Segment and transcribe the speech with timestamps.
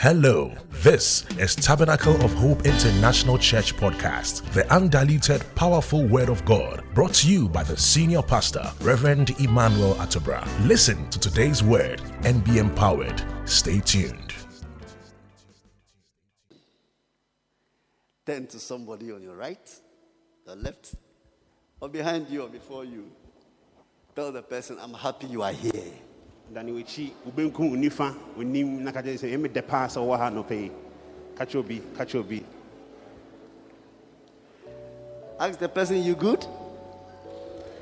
[0.00, 6.84] Hello, this is Tabernacle of Hope International Church Podcast, the undiluted, powerful Word of God,
[6.94, 10.46] brought to you by the senior pastor, Reverend Emmanuel Atobra.
[10.68, 13.20] Listen to today's word and be empowered.
[13.44, 14.34] Stay tuned.
[18.24, 19.68] Turn to somebody on your right,
[20.46, 20.94] your left,
[21.80, 23.10] or behind you or before you.
[24.14, 25.92] Tell the person, I'm happy you are here.
[26.52, 30.30] Dane w'akyi wobɛnku wo nifa onim na ka kyerɛ sɛ ɛmedɛ paa sɛ wowɔ ha
[30.30, 30.70] nɔpɛ yi
[31.36, 32.44] ka kyerɛ obi ka kyerɛ obi
[35.40, 36.44] Ask the person, you good?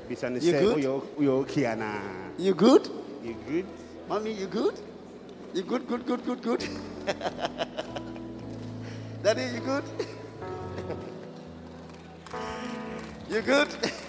[0.09, 0.75] bisa You sɛ
[1.17, 2.01] woyɛ okay anaa
[2.37, 2.87] You good?
[3.23, 3.65] you good
[4.07, 4.75] Mommy, you good?
[5.53, 6.63] You good, good, good, good, good.
[9.23, 9.83] Daddy, you good?
[13.29, 13.67] you good?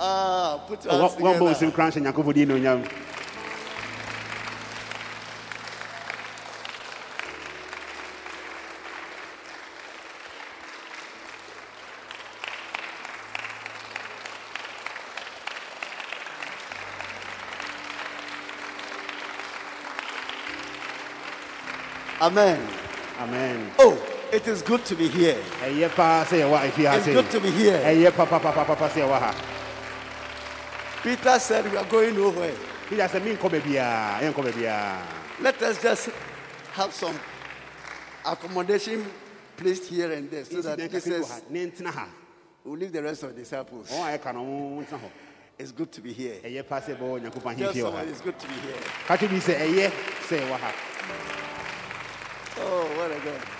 [0.00, 1.70] ah, put your hands wabɔ wo nsɛm together.
[1.76, 2.80] kora nhyɛ nyankopɔn din na onyam
[22.20, 22.60] Amen.
[23.18, 23.96] amen Oh,
[24.32, 25.38] it is good to be here.
[25.64, 27.78] ɛyɛ paa sɛ yɛwɔ afie ha It's good to be here.
[31.02, 32.54] Peter said we are going nowhere.
[32.88, 35.02] peter sɛ menkɔ baabiaa yɛnkɔ baabiaa
[35.40, 36.10] Let us just
[36.72, 37.18] have some
[38.26, 39.06] accommodation
[39.56, 41.90] placed here and there so that Nsi this kakra bi wɔ is ha ne ntena
[41.92, 42.06] ha
[42.64, 43.88] we'll leave the rest of the disciples.
[43.92, 45.10] Oh, a ɛka no wɔn oh, ntena hɔ
[45.58, 46.34] It's good to be here.
[46.44, 48.80] ɛyɛ paa sɛ bɛwɔ nyankopɔn Tell ahemfie wɔ ha someone it's good to be here.
[49.06, 49.90] ka kyerɛ bi sɛ ɛyɛ
[50.28, 50.72] sɛ yɛwɔ ha
[52.62, 53.59] Oh, what a God.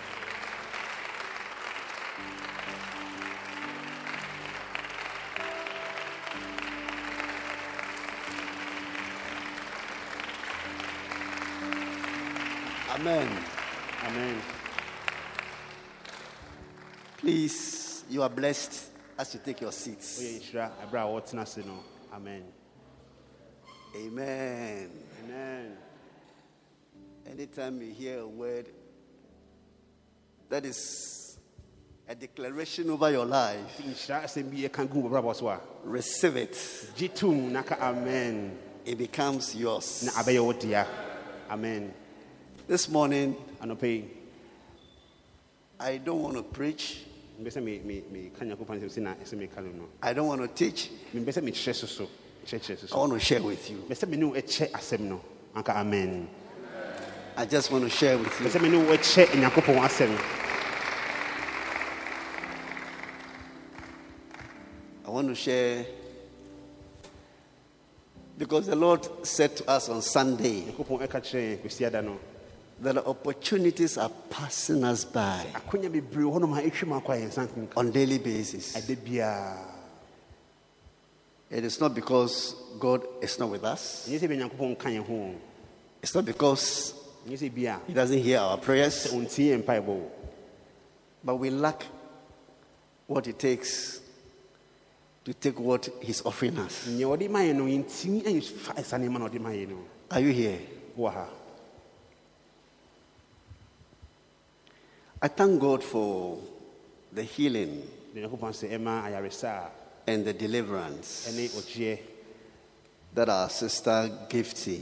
[13.00, 13.28] Amen.
[14.04, 14.36] amen
[17.18, 20.20] Please, you are blessed as you take your seats.
[20.20, 21.80] woyɛ nhyira ɛberɛ a wɔtena ase no
[22.12, 22.44] amen
[23.96, 24.90] Amen.
[25.24, 25.76] amen
[27.26, 28.66] Anytime you hear a word
[30.48, 31.38] that is
[32.08, 36.36] a declaration over your life, nhyira asɛm bi ɛka gu wɔ brabɔ so a receive
[36.36, 36.56] it.
[36.96, 40.02] gye tom na ka amen It becomes yours.
[40.04, 40.84] na abɛyɛ wo dea
[41.50, 41.94] amen
[42.70, 43.66] This morning, I
[45.98, 47.02] don't want to preach.
[47.40, 47.42] I
[50.14, 50.88] don't want to teach.
[51.12, 52.08] mbɛ sɛ mekyerɛ so so
[52.46, 53.78] kyerɛkyerɛ so I want to share with you.
[53.78, 55.20] mbɛ sɛ me ne wo ɛkyɛ asɛm no
[55.56, 56.28] anka amen
[57.36, 58.46] I just want to share with you.
[58.46, 60.16] sɛ me ne wo ɛkyɛ nyankopɔn asɛm
[65.08, 65.84] I want to share
[68.38, 70.72] because the Lord said to us on Sunday
[72.80, 77.26] that the opportunities are passing us by akonya bebree wɔ hɔnom a ɛtwam akɔ a
[77.28, 78.74] yɛnsa nka on daily basis.
[78.76, 79.66] ɛda
[81.50, 84.06] It is not because God is not with us.
[84.08, 85.34] ɛnyɛ sɛ bɛ nyankopɔn nka yɛn ho
[86.02, 86.94] It's not because
[87.28, 90.10] ɛnyɛ sɛ bia He doesn't hear our sɛ prayers, ɔntie yɛn mpaebɔ o
[91.22, 91.84] but we lack
[93.06, 94.00] what it takes
[95.24, 96.86] to take what He's offering us.
[96.88, 99.76] nyɛ ɔde ma yɛn no yɛntimi ɛfa ɛsa nneɛma na ɔde ma yɛn no
[100.12, 100.58] Are you here?
[100.96, 101.26] wɔ ha
[105.22, 106.38] I thank God for
[107.12, 107.82] the healing
[108.14, 109.70] de nyankopɔn sɛ ɛma ayaresa
[110.06, 111.28] and the deliverance
[113.12, 114.80] that our sister Gifty,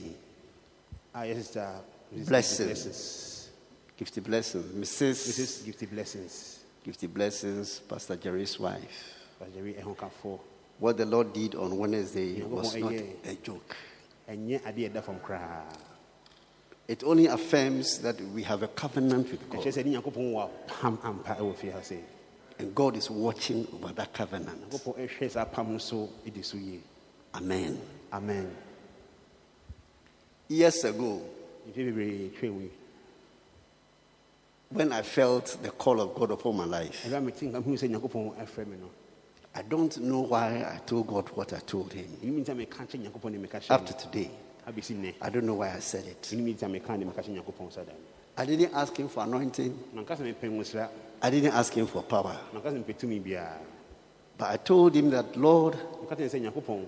[1.15, 1.69] a yɛ sister
[2.13, 2.67] Blessing.
[2.67, 3.49] blessings
[3.99, 5.29] Gifty Blessings, Mrs.
[5.29, 9.15] mrs gifty blessings Gifty Blessings, Pastor Jerry's wife.
[10.79, 13.75] What the Lord did on Wednesday was not a joke.
[14.31, 15.65] ɛnyɛ adeɛ ɛda fam koraa
[16.89, 20.99] It only affirms that we have a covenant with God, sɛ ne nyankopɔn wɔ apam
[21.05, 22.01] ampa ɛwɔ fie ha sɛ
[22.59, 24.71] and God is watching over that covenant.
[24.71, 26.81] nyankopɔn ɛhwɛ saa apam no so ɛdi so yie
[27.35, 27.79] Amen.
[28.11, 28.57] amen.
[30.49, 31.21] Years ago,
[31.69, 32.71] mfe bebree twɛ mu yi
[34.71, 37.73] when I felt the call of God upon my life, ɛbɛ a mete nka hu
[37.77, 38.91] sɛ nyankopɔn ɛfrɛ me no.
[39.55, 42.07] I don't know why I told God what I told Him.
[42.23, 44.31] ɛnimi nti a meka kyɛ nyankopɔn ne meka Up to today,
[45.23, 46.23] I don't know why I said it.
[46.23, 47.93] ɛnimi nti a meka ne meka kyɛ nyankopɔn sa da
[48.37, 50.89] I didn't ask Him for anointing, manka sɛ mepɛ nwosra
[51.23, 52.39] I didn't ask Him for power.
[52.53, 53.59] manka sɛ mepɛ tumi biara
[54.37, 56.85] But I told Him that, Lord, meka kyɛ sɛ nyankopɔn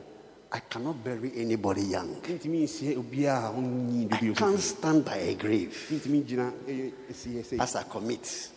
[0.53, 2.17] I cannot bury anybody young.
[2.23, 7.43] ntumi nsie obiaa a ɔnyi I can't stand by a grave ntumi gyina ɛyɛ ɛsiɛ
[7.45, 8.51] sɛ as I commit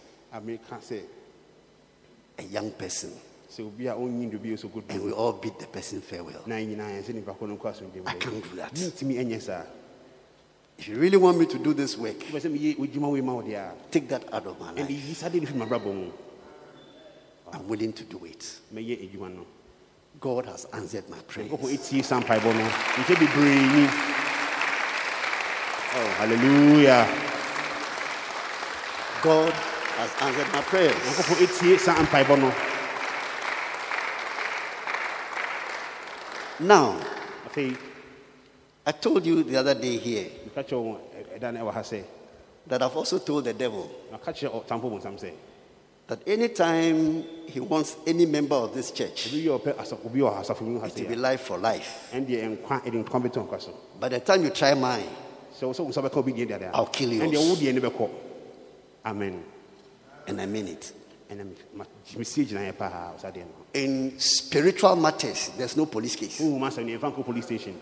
[2.37, 3.11] a young person
[3.53, 4.83] sɛ obi a ɔnyi dobi so good.
[4.89, 6.41] and we all bid the person farewell.
[6.47, 8.73] na nyinaa yɛn sɛ nipa kɔ no nkɔ asomdwe I can't do that.
[8.73, 9.63] mentumi ɛnyɛ saa
[10.77, 13.33] If you really want me to do this work, wopɛ sɛ meyɛ w'adwuma wei ma
[13.33, 14.89] wo deɛ a take that out of my life.
[14.89, 16.11] yi sade no firi mabrabɔ mu
[17.53, 18.59] I'm willing to do it.
[18.73, 19.45] mɛyɛ adwuma no
[20.19, 21.47] God has answered my prayer.
[21.47, 23.85] nyankopɔn ɛtie sa mpaebɔ no nkyɛ bebree ni
[25.95, 27.05] oh hallelujah.
[29.21, 30.95] God has answered my prayers.
[30.95, 32.51] nyankopɔn ɛtie sa mpaebɔ no
[36.63, 36.97] Now,
[38.85, 40.99] I told you the other day here meka kyerɛ wo
[41.37, 42.03] ɛda no ɛwɔ ha sɛ
[42.67, 45.31] that I've also told the devil ɔtamfo oh,
[46.07, 50.39] that anytime he wants any member of this church obi yɛ ɔpɛ asa- obi wɔ
[50.39, 53.73] asafo mu ha to be life for life, ɛndeɛ nkwa ɛde nkwa bɛtɔ nkwa so.
[53.99, 55.07] By the time you try mine,
[55.59, 57.29] sɛ wo sɛ wo nsa bɛka obi deɛ deɛ I'll kill yours.
[57.29, 58.09] ɛndeɛ wo deɛ ne bɛkɔ
[59.05, 59.43] amen.
[60.27, 60.93] And I mean it.
[63.73, 66.39] Ɛnɛ mesie gyinaeɛ paa wo sa deɛ no In spiritual matters, there's no police case.
[66.39, 67.75] wohu ma asɛm ne police station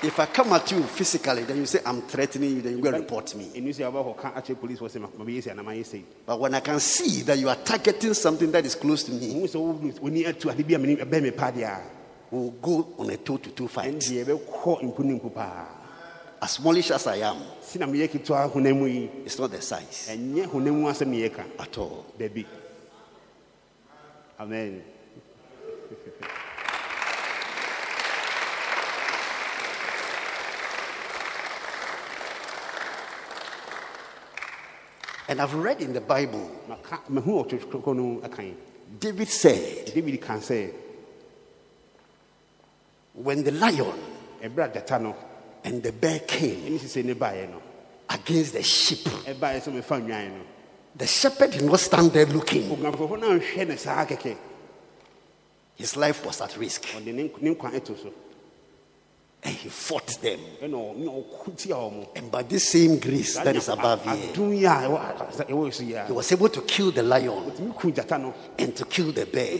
[0.00, 2.88] If I come at you physically, then you say I'm threatening you, then you go
[2.90, 3.50] and report me.
[3.52, 6.60] ɛnu sɛ wobɛkɔka akyerɛ police fɔ sɛ ma- mabɛyɛ sɛ anamayɛ sei But when I
[6.60, 9.72] can see that you are targeting something that is close to me, hu sɛ wo-
[9.74, 11.50] w'ani atu ade bi a mene- ɛbɛn me paa
[12.30, 13.92] we'll go on a toe to toe fight.
[16.40, 19.60] As smallish as I am, si na meyɛ ketewa honam mu yi it's not the
[19.60, 22.06] size ɛnyɛ honam ne yɛka at all.
[24.38, 24.82] amen.
[35.30, 38.54] And I've read in the Bible, maka mahu ɔtwotwokɔ no akan
[38.98, 40.72] David said, david ka sɛ
[43.12, 43.92] when the lion
[45.64, 47.62] ɛberɛ a gyata no and the bear came ɛne sisɛ ne baeɛ no.
[48.10, 50.44] against the sheep, ɛbaeɛ sɛ mefa nnwan no.
[50.96, 52.68] The shepherd did not stand there looking.
[52.70, 54.36] oguanfoɔfo no anhwɛ ne saa kɛkɛ
[55.76, 56.86] His life was at risk.
[56.94, 57.06] And
[59.54, 60.40] he fought them.
[60.60, 62.08] ɛna ɔ- ne ɔko tia wɔ mo.
[62.16, 65.72] And by this same grace that is above here, adom yi a ɛwɔ a- ɛwɔ
[65.72, 68.34] so yi a he was able to kill the lion ɔtumi ku gyata no.
[68.58, 69.58] and to kill the bear.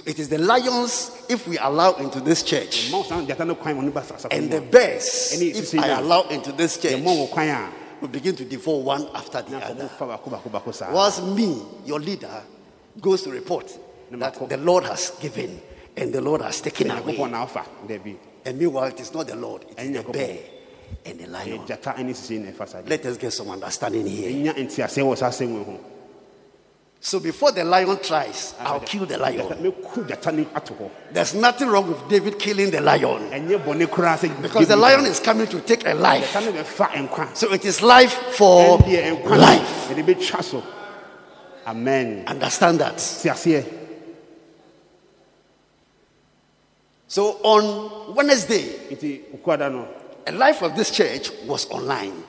[0.00, 2.98] Ku sisire no So it is the lions, if we allow into this church, ma
[2.98, 5.88] wo saa gyata no kwan ma no ba sa- asafo and the bears, if I
[5.98, 7.70] allow into this church, yɛmmɔ wo kwan a
[8.00, 10.90] will begin to devour one after the other.
[10.92, 12.42] Whilst me, your leader,
[13.00, 13.66] goes to report
[14.10, 15.60] that the Lord has given
[15.96, 17.16] and the Lord has taken away.
[17.16, 20.38] na afa dabi And meanwhile, it is not the Lord, it is And the bear
[21.06, 21.60] and the lion.
[21.60, 24.30] gyata ne sisire na ɛfa saa deɛ Let us get some understanding here.
[24.30, 25.80] ɛnya ntiaseɛ wɔ saa asɛm wei ho
[27.04, 29.46] So before the lion tries, I'll kill the lion.
[29.46, 33.28] mɛku gyata no ato hɔ There's nothing wrong with David killing the lion.
[33.28, 36.32] Ɛnyɛ bɔne koraa sɛ because the lion is coming to take a life.
[36.32, 39.90] gyata no bɛfa nkwa So it is life for life.
[39.90, 40.62] yɛde bɛtwa so
[41.66, 42.24] amen.
[42.26, 42.98] Understand that.
[47.06, 49.86] So on Wednesday, nti okuada no.
[50.26, 52.24] a life of this church was online.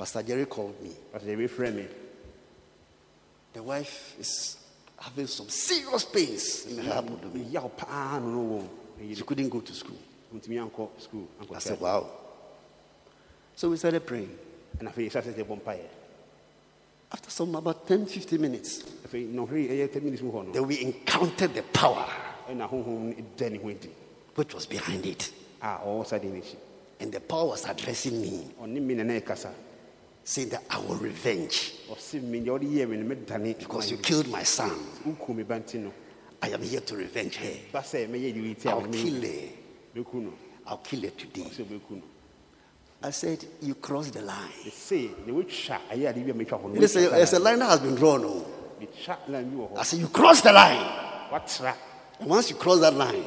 [0.00, 0.92] Pastor Jerry called me.
[1.12, 1.86] pasɛ yɛbɛfrɛ me
[3.52, 4.56] The wife is
[4.98, 7.50] having some serious pains in her abdomen.
[7.52, 8.68] yaw paa no no
[8.98, 9.98] wɔ She couldn't go to school.
[11.54, 12.08] I said, Wow.
[13.54, 14.38] So we started praying.
[14.80, 15.86] yɛhyɛ sɛ sɛ bɔ mpaeɛ
[17.12, 20.66] After some about 10, 15 minutes, afei nɔhwere ɛyɛ 10 minutes mu hɔ no then
[20.66, 22.08] we encountered the power
[22.48, 23.90] ɛna honhom no da ne ho adi
[24.34, 25.30] which was behind it.
[25.60, 26.56] a ɔwɔ sa deɛ n'akyi
[27.00, 28.50] And the power was addressing me,
[30.24, 33.98] saying that I will revenge ɔse me deɛ wode yɛɛ me no medane because you
[33.98, 34.70] killed my son.
[35.06, 35.92] woku me ba nti no
[36.42, 37.54] I am here to revenge her.
[37.72, 40.32] ba sɛ mɛyɛ de wei ti a I'll kill her.
[40.66, 41.42] I'll kill her today.
[41.42, 42.02] ɔsɛ bɛku no
[43.02, 44.50] I said, You crossed the line.
[44.66, 48.24] ɛse ne wotwa ɛyɛ ade bi a There's a, line that has been drawn.
[48.24, 48.46] Oh.
[48.78, 51.08] metwa line bi wɔ I said, You crossed the line.
[52.20, 53.24] And once you cross that line,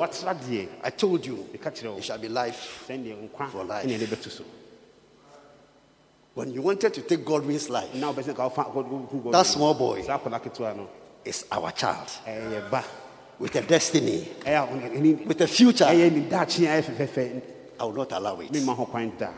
[0.84, 2.86] I told you, meka kyerɛ wo it shall be life.
[3.50, 4.63] For life.
[6.34, 10.90] When you wanted to take Godwin's life, that small boy saa akwadaa ketewa no
[11.24, 12.10] is our child
[13.40, 14.66] with a destiny, a
[15.28, 15.86] with a future.
[15.86, 17.42] ɛyɛ ne daakye a ɛyɛ
[17.80, 18.52] I will not allow it.
[18.52, 19.30] memma ho kwan da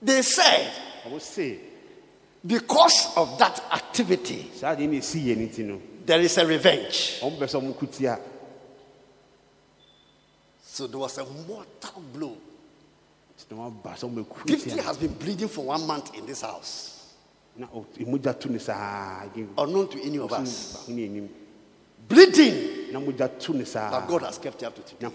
[0.00, 0.72] They said,
[2.44, 6.46] because of that activity, saa deɛ ne ɛsi yɛ no nti no there is a
[6.46, 7.20] revenge.
[7.20, 8.18] ɔmo pɛ sɛ ɔmo ko tia
[10.64, 12.36] So there was a mortal blow.
[14.46, 17.12] Gifty has been bleeding for one month in this house.
[19.58, 20.84] Unknown to any of us.
[22.08, 22.88] Bleeding.
[23.90, 25.06] But God has kept you up to today.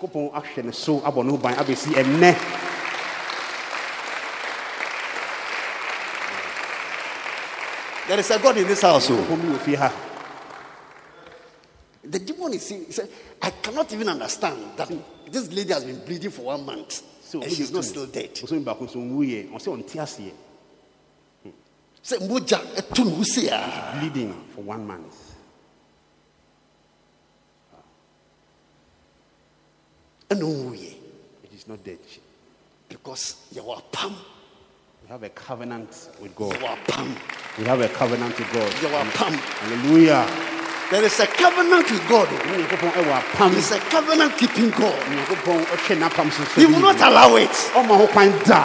[8.07, 9.10] There is a God in this house.
[9.12, 9.15] Oh.
[12.10, 13.10] The demon is saying,
[13.41, 14.89] I cannot even understand that
[15.29, 17.01] this lady has been bleeding for one month
[17.34, 18.34] and she's not still dead.
[18.34, 20.31] ɔsɛ baako so nwuyɛ ɔsɛ ɔnte
[22.07, 24.00] Say, Moja, etu ne ho sei a." Ah?
[24.00, 25.36] bleeding for one month.
[27.74, 27.84] Ah.
[30.29, 30.93] Ɛna ɔnwuiɛ.
[31.43, 32.00] it is not dead.
[32.88, 34.15] Because you yɛwɔ apam
[35.03, 36.53] we have a covenant with God.
[36.53, 37.17] You yɛwɔ apam
[37.57, 38.74] we have a covenant with God.
[38.81, 40.48] You yɛwɔ apam hallelujah
[40.89, 42.29] there is a covenant with God.
[42.32, 43.51] Ne nyankopɔn ɛwɔ apam.
[43.51, 44.96] He is a covenant keeping God.
[44.96, 47.50] Nyankopɔn ɔhwɛ n'apam so he will not allow it.
[47.75, 48.63] Ɔma ho kwan da.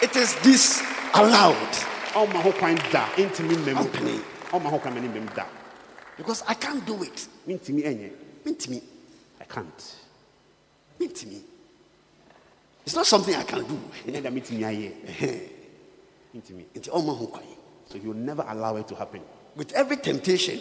[0.00, 1.72] It is disallowed.
[2.14, 3.06] Ɔma ho kwan da.
[3.16, 4.20] Ntumi mmam Company.
[4.52, 5.44] ɔma ho kwan ma ne mmam da.
[6.16, 7.28] Because I can't do it.
[7.46, 8.10] Mentumi ɛnyɛ.
[8.46, 8.82] Mentimi
[9.40, 9.94] i can't.
[12.86, 13.78] It's not something I can do.
[14.06, 14.92] Ɛnyɛ da metumi ayɛ.
[16.34, 17.44] Mentumi nti ɔma ho kwan.
[17.86, 19.20] So will never allow it to happen
[19.56, 20.58] with every temptation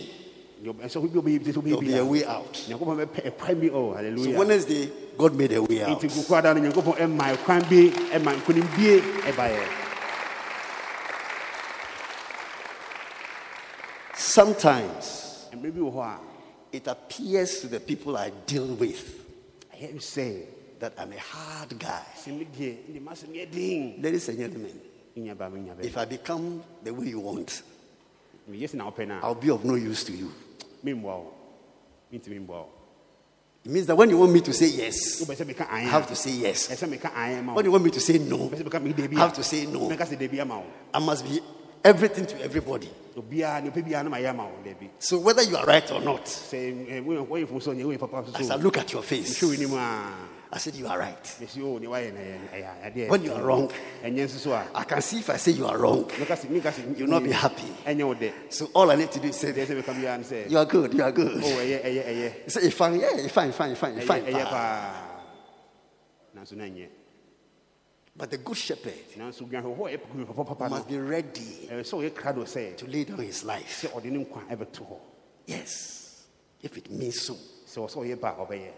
[0.64, 2.54] ɛsɛ obi obi there will be a way out.
[2.70, 6.00] Nyankopɔn bɛpɛ ɛkwan bi so Wednesday God made a way out.
[6.00, 9.68] Nti kuku ada no nyankopɔn ɛma ɛkwan bi ɛma nkonimdie ɛbaeɛ
[14.16, 16.20] sometimes mmerɛ bi wɔ hɔ a
[16.72, 19.26] it appears to the people I deal with
[19.76, 20.46] ɛyɛ me sɛ
[20.80, 22.04] that I'm a hard guy.
[22.16, 24.80] Sɛ me deɛ ne ma sɛ meyɛ den ladies and gentlemen
[25.18, 27.62] menya ba menya if I become the way you want
[29.22, 30.32] I'll be of no use to you.
[30.84, 31.34] Memboa wo
[32.12, 32.70] mentumi mboa wo
[33.66, 36.06] it means that when you want me to say yes wobɛ sɛ meka I have
[36.08, 36.68] to say yes.
[36.68, 38.98] Ɛsɛ meka aeɛ ma when you want me to say no wobɛ sɛ meka mede
[38.98, 39.90] dabi I have to say no.
[39.90, 41.40] Meka sɛ dabi ama wo I must be
[41.84, 42.90] everything to everybody.
[43.16, 46.02] Obiaa ne ɔpɛ biaa na mayɛ ama wo dabi so whether you are right or
[46.02, 48.38] not eh, woyɛ woyɛ fo so nyɛ woyɛ papa so?
[48.38, 51.64] As I look at your face mehwɛ w'anim a I said you are right mɛsi
[51.64, 53.70] o ne woayɛ no ɛyɛ- ɛyɛ adeɛ when you are wrong
[54.04, 56.46] ɛnyɛ nso so a I can see if I say you are wrong meka sɛ
[56.48, 57.74] meka sɛ You'll not be happy.
[57.86, 60.18] ɛnyɛ wo dɛ so all I need to do is say deɛ sɛ meka biaa
[60.20, 63.00] no sɛ you are good you are good o ɛyɛ ɛyɛ ɛyɛ He said, fine,
[63.00, 66.88] yeah, fine, fine, fine, fine." ɛyɛ pa." paa nanso na ɛnyɛ
[68.16, 71.68] But the good shepherd nanso dwanhwɛ hɔ a ɛyɛ papa papa no must be ready
[71.72, 73.82] ɛyɛ sɛ ɔyɛ krado sɛ to lay down his life.
[73.82, 74.98] sɛ ɔde ne nkwa ɛbɛto hɔ
[75.48, 76.26] Yes,
[76.62, 77.34] if it means so.
[77.66, 78.72] sɛ ɔsɛ ɔyɛ ba a ɔbɛyɛ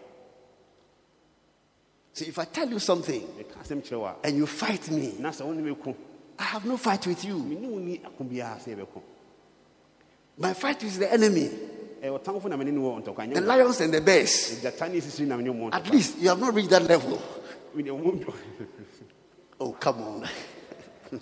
[2.16, 5.16] So if I tell you something meka asɛm kyerɛ wo a and you fight me,
[5.18, 5.94] na sɛ wo ne mɛku
[6.38, 7.36] I have no fight with you.
[7.36, 9.02] mene wo ni ako biara sɛ yɛbɛko
[10.38, 11.50] My fight is the enemy,
[12.02, 14.58] ɛyɛ ɔtamfo na mene ne wɔ ntɔkwa the lions and the bears.
[14.62, 17.20] gyata ne sisiri na mene wɔ At least you have not reached that level.
[19.58, 20.28] Oh, come on.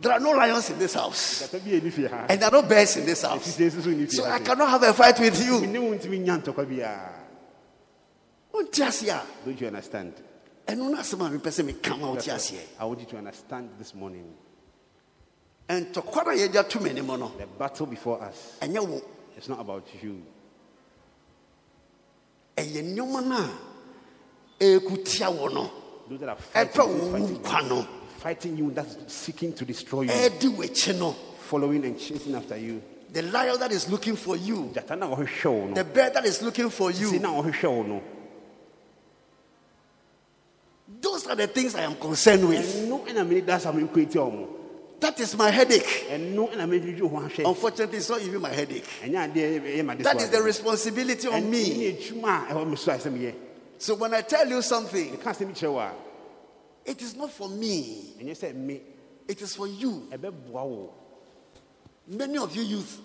[0.00, 2.52] there are no lions in this house, gyata bi ɛni fie ha and there are
[2.52, 3.56] no bears in this house.
[3.56, 7.21] so nni fie So ha I cannot have a fight with you.
[8.62, 9.06] Mene wo ntumi nya ntɔkwa biara Won't you see?
[9.44, 10.12] don't you understand
[10.66, 13.70] And no asɛm a mepɛ sɛ meka ma wote aseɛ I want you to understand
[13.78, 14.32] this morning.
[15.68, 19.02] Ɛntɔkwa no a yɛgya to m'anim no the battle before us ɛnyɛ wo?
[19.36, 20.22] it's not about you.
[22.56, 23.50] Ɛyɛ nneɔma no
[24.60, 25.70] a ɛkutia wo no
[26.08, 27.88] those that are ɛpɛ fighting wo you, wu fighting, nkwa no
[28.18, 30.10] fighting you that's seeking to destroy you.
[30.10, 32.80] Ɛdi w'akyi no following and chasing after you.
[33.12, 34.70] The lion that is looking for you.
[34.72, 37.18] Gyata na wo no the bird that is looking for you.
[37.18, 38.02] na ɔhwehwɛ wo no
[41.00, 42.64] those are the things i am concerned with.
[42.64, 44.48] Ɛno ɛna mene da sa menkɔ tia wo mo
[45.00, 46.06] that is my headache.
[46.10, 47.48] Ɛno ɛna medwedwe ho ahwɛ.
[47.48, 48.84] Unfortunately it's not even my headache.
[49.02, 51.76] Ɛnyɛ adeɛ ɛyɛ ma de that is the responsibility on me.
[51.76, 53.34] Ne adwuma a ɛwɔ me so a ɛsɛ meyɛ
[53.78, 55.92] so when i tell you something meka asɛm kyerɛ wo a
[56.84, 58.14] it is not for me.
[58.20, 58.80] ɛnyɛ sɛ me.
[59.28, 60.08] It is for you.
[62.08, 63.00] Many of you youth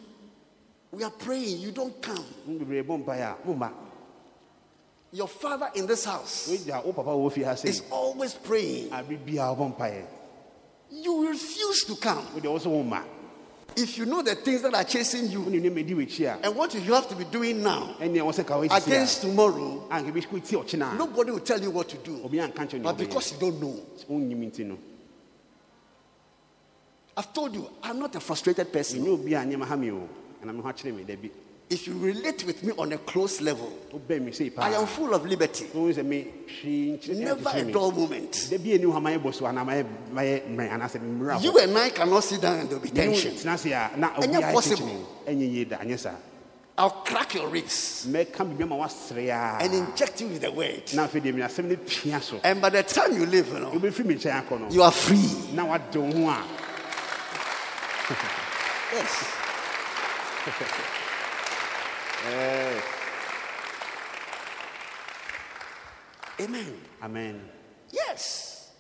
[0.92, 1.60] we are praying.
[1.60, 2.26] You don't come
[5.12, 8.92] your father in this house woagya wo papa wɔ fie ha is always praying.
[8.92, 10.06] Abe biaa wobɔ mpaeɛ
[10.90, 12.26] you refuse to come.
[12.34, 13.04] Wode wo so womma
[13.76, 16.56] if you know the things that are chasing you wone ne madi w'akyi a and
[16.56, 19.96] what you have to be doing now ɛneɛ wɔ sɛ ka woakyisi against tomorrow a
[19.96, 22.22] anka bɛkɔ ti ɔkyena a nobody will tell you what to do.
[22.24, 23.80] obi anka nkyɛ ne but because you don't know.
[24.10, 24.78] Wonnyim nti no.
[27.16, 29.04] I've told you i'm not a frustrated person
[31.70, 31.94] ɛnyɛ obi a nneɛma ha me o ɛna me ho akyerɛ me dabi if you
[31.98, 35.66] relate with me on a close level wobɛ me sei i am full of liberty.
[35.74, 36.28] Wohu sɛ me?
[36.64, 38.48] Hwee nkyerɛ never a dull moment.
[38.50, 41.78] Da bi ani hɔ mayɛ bɔ so anaa mayɛ mayɛ mmerɛ anaasɛ mmerɛ you and
[41.78, 43.34] i cannot sit down and there will be tension.
[43.36, 44.88] tena ase a na Ɛnyɛ obiara possible.
[44.88, 46.16] kyekyere ɛnyɛ yie da anyɛ saa
[46.80, 50.84] i'll crack your ribs mɛka biribi ama woasere a and inject you with the word.
[50.94, 52.40] Na afei deɛ mene asɛm no pia so.
[52.44, 54.92] And by the time you leave you know wobɛfiri me nkyɛn akɔ no you are
[54.92, 55.30] free.
[55.54, 56.44] Na wade wo ho a
[62.30, 62.84] yes
[66.40, 67.42] amen amen
[67.92, 68.72] Yes.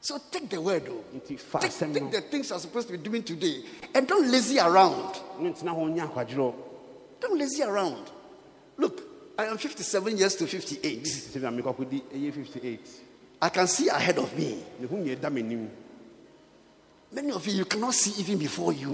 [0.00, 1.04] So take the word, though.
[1.20, 3.62] Take, take the things you're supposed to be doing today
[3.94, 5.14] and don't lazy around.
[5.40, 6.54] ne ntena hɔ nyɛ akwadworɔ
[7.20, 8.10] Don't lazy around.
[8.76, 9.00] Look,
[9.38, 11.04] I am 57 years to 58.
[11.04, 12.80] sɛ bi a mekɔkɔdi ɛyɛ 58
[13.40, 14.62] I can see ahead of me.
[14.80, 15.68] mehu nyɛ da m'anim
[17.12, 18.90] Many of you, you cannot see even before you.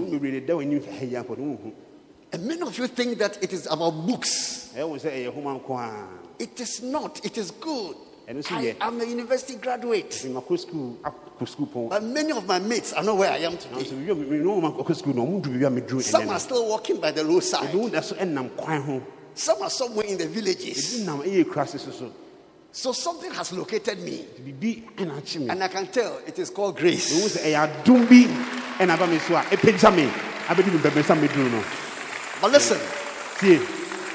[2.33, 3.17] Wo bebree ne da w'anim hɛ yi akɔ ne wohu And many of you think
[3.19, 4.69] that it is about books.
[4.75, 6.07] ɛyɛ wo sɛ ɛyɛ homa nko a
[6.39, 7.23] It is not.
[7.25, 7.95] It is good.
[8.27, 10.09] I am a university graduate.
[10.11, 13.57] makɔ skul akɔ skul pɔn But many of my mates are not where I am
[13.57, 13.83] today.
[13.83, 16.29] biribi a me- me ne wɔn akɔ skul no ɔmo du biribi a meduru Some
[16.29, 17.69] are still walking by the roadside.
[17.69, 19.01] ebi wo da so ɛnam kwan ho
[19.33, 20.99] Some are somewhere in the villages.
[21.05, 22.11] nam ɛyɛ kurase so so
[22.71, 24.25] So something has located me.
[24.41, 27.11] biribi ɛna akye me And I can tell it is called grace.
[32.41, 32.79] But listen,
[33.39, 33.59] tie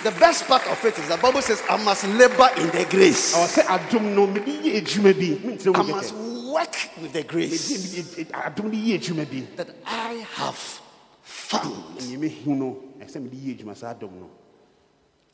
[0.02, 3.34] the best part of it is the Bible says, I must labor in the grace.
[3.34, 5.48] ɔwɔ sɛ adom no mede yɛ adwuma bi.
[5.48, 7.70] Mentena I mu must work with the grace
[8.16, 9.46] Mede- adom no yɛ adwuma bi.
[9.56, 10.80] that I have
[11.22, 11.98] found.
[11.98, 12.82] ɛneɛ mehu no.
[13.00, 14.30] Ɛsɛ mede yɛ adwuma saa adom no.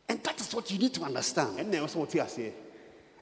[0.08, 1.58] And that is what you need to understand.
[1.58, 2.52] ɛnna ɛwɔ sɛ wɔte aseɛ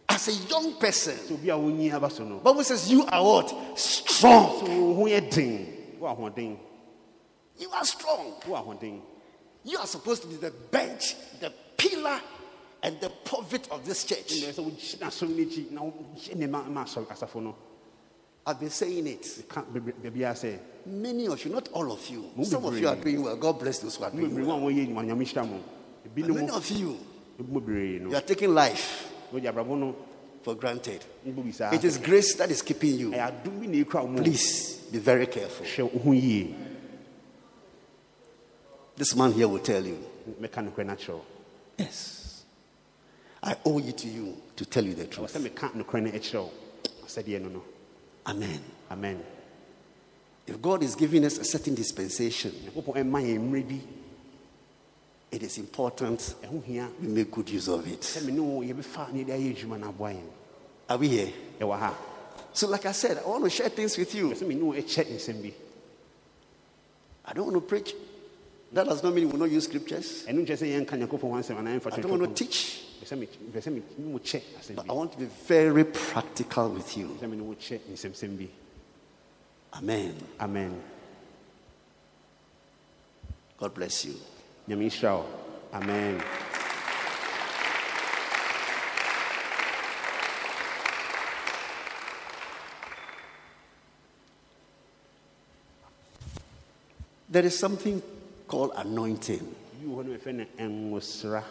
[0.08, 2.38] As a young person, sɛ obi a wonyi aba so no.
[2.38, 3.78] Bible says you are what?
[3.78, 4.66] Strong.
[4.66, 5.66] sɛ wo ho yɛ den
[5.98, 6.56] wo ahoɔden
[7.58, 8.34] You are strong.
[9.64, 12.20] You are supposed to be the bench, the pillar,
[12.82, 14.32] and the pivot of this church.
[14.32, 17.54] ɛnna ɛsɛ wogyina asɔre no akyi na wohyɛ nneɛma ma asɔre asafo no
[18.46, 19.44] I've been saying it.
[19.48, 22.24] ka baabiaa sɛ Many of you, not all of you.
[22.42, 23.36] Some of you are doing well.
[23.36, 24.58] God bless those who are doing well.
[24.60, 25.60] wo a wɔyɛ nnwuma nyame hyira mo
[26.16, 26.96] But many of you,
[27.38, 29.94] you are taking life wode abrabɔ no
[30.42, 31.04] for granted.
[31.26, 33.10] mbɔ bi saa It is grace that is keeping you.
[33.10, 35.66] ɛyɛ adom bi na ɛkura wo mu Please be very careful.
[35.66, 36.54] hwɛ wo ho yie
[39.00, 39.96] This man here will tell you.
[40.42, 41.24] mɛka nokorɛ no akyerɛ wo
[41.78, 42.42] Yes.
[43.42, 45.32] I owe it to you to tell you the truth.
[45.38, 46.50] meka nokorɛ no akyerɛ wo
[47.06, 47.62] sɛdeɛ no no
[48.26, 48.60] Amen.
[48.90, 49.24] amen
[50.46, 53.80] If God is giving us a certain dispensation, nyankopɔn ɛma yɛn mmerɛ bi
[55.30, 58.22] it is important we make good use of it.
[58.26, 60.28] me ne wo yɛbɛfa ne yɛde ayɛ adwuma no aboa yɛn
[60.90, 61.32] Are we here?
[62.52, 64.32] So, like I said, I want to share things with you.
[64.32, 65.54] Ɛwɔ me ne wo ɛkyɛ nsɛm bi
[67.24, 67.94] I don't want to preach.
[68.72, 70.24] That does not mean we will not use scriptures.
[70.28, 73.18] ɛno nkyerɛ sɛ yɛnka nyankopɔn ho asɛm anaa yɛmfa I don't want to teach, sɛ
[73.18, 76.68] me pɛ sɛ me ne wo kyɛ asɛm but I want to be very practical
[76.70, 77.08] with you.
[77.20, 78.48] sɛ me ne wo kyɛ nsɛmsɛm bi
[79.72, 80.14] Amen.
[80.40, 80.82] amen
[83.58, 84.14] God bless you.
[85.72, 86.22] amen
[97.28, 98.02] There is something
[98.50, 99.46] called anointing.
[99.80, 101.44] bi wɔ hɔ no yɛfrɛ no ɛnwosra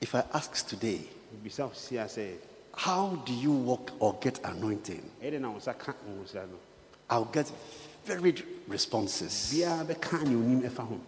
[0.00, 1.00] If I ask today,
[1.42, 2.34] bisa wo sia sɛ
[2.74, 5.02] how do you walk or get anointing?
[5.22, 6.56] ɛyɛ dɛ na wo nsa ka nwosra no
[7.08, 7.50] I'll get
[8.04, 9.50] varied responses.
[9.54, 11.00] biara bɛka ne onim ɛfa ho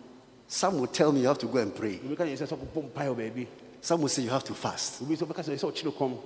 [0.46, 2.00] Some will tell me you have to go and pray.
[2.04, 3.46] obi ka ne sɛ sɛ kɔbɔ mpae wɔ baabi
[3.82, 5.02] Some will say you have to fast.
[5.02, 6.18] obi nso bɛka sɛ sɛ ɔkyerɛ kɔm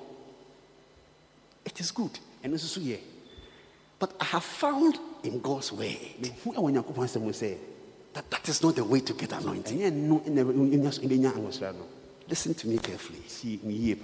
[1.65, 2.19] It is good.
[2.45, 2.99] ɛno nso so yɛ
[3.99, 6.15] But I have found in God's way
[8.15, 9.79] mehu ɛwɔ nyankopɔn asɛm mu sɛ that that is not the way to get anointing.
[9.79, 11.87] ɛnyɛ no ɛna ɛnya ɛnya nwosra no
[12.29, 13.21] Listen to me carefully.
[13.21, 13.97] tie ne yie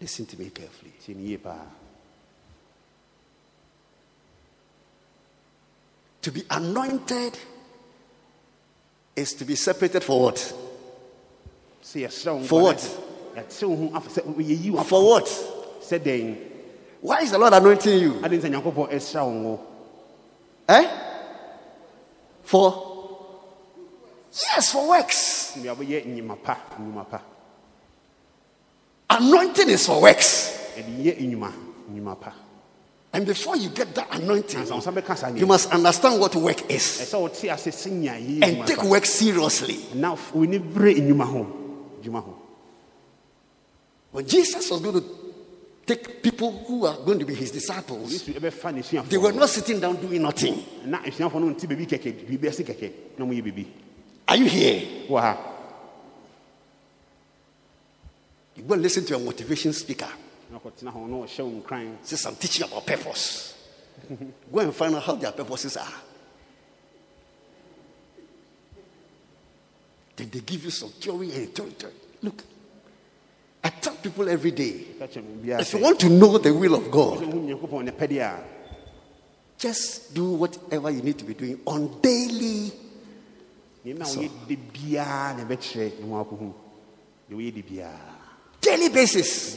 [0.00, 0.92] Listen to me carefully.
[1.04, 1.38] tie ne yie
[6.22, 7.38] To be anointed
[9.14, 10.36] is to be separated for what?
[11.82, 13.00] sɛ yɛsrɛ wo For what?
[13.36, 15.28] na yɛte wo ho afa sɛ yɛyi wo afa For what?
[17.02, 18.14] Why is the Lord anointing you?
[18.24, 19.60] ade sɛ nyankopɔn ɛsra wo ngo
[20.68, 21.03] Eh?
[22.44, 22.92] For?
[24.32, 25.52] Yes, for works.
[25.56, 27.20] nea wobɛyɛ nnwuma pa nnwuma pa
[29.10, 30.58] Anointing is for works.
[30.76, 31.52] ɛde yɛ nnwuma
[31.90, 32.32] nnwuma pa
[33.12, 36.34] And before you get that anointing, ansa wo sa bɛka saa you must understand what
[36.34, 39.86] work is ɛsɛ wote ase sɛnya yɛyɛ and take work seriously.
[39.94, 41.46] na w'ani bere nnwuma ho
[42.02, 42.34] dwuma ho
[44.10, 45.04] When Jesus was going to
[45.86, 49.48] take people who are going to be his disciples, yesu ɛbɛfa ne they were not
[49.48, 50.64] sitting down doing nothing.
[50.86, 53.66] na asuafoɔ no nte baabi kɛkɛ biribi ase kɛkɛ na moyɛ biribi
[54.26, 55.06] Are you here?
[55.10, 55.50] ha
[58.56, 60.08] You go and listen to a motivation speaker.
[60.50, 63.54] na ɔkɔtena hɔ na ɔhyɛ wo nkran Says, I'm teaching about purpose.
[64.52, 65.92] go and find out how their purposes are.
[70.16, 71.92] Then they give you some theory and theory.
[72.22, 72.42] Look,
[73.64, 76.52] I tell people every day ka kyerɛ me biara if you want to know the
[76.52, 78.44] will of God, wohu nyankopɔn ne pɛdeɛ a
[79.58, 82.70] just do whatever you need to be doing on daily.
[84.04, 86.52] So- woyɛ de biara na ɛbɛkyerɛ ne ho akɔhu
[87.30, 88.14] deɛ woyɛ de biara
[88.60, 89.54] daily basis.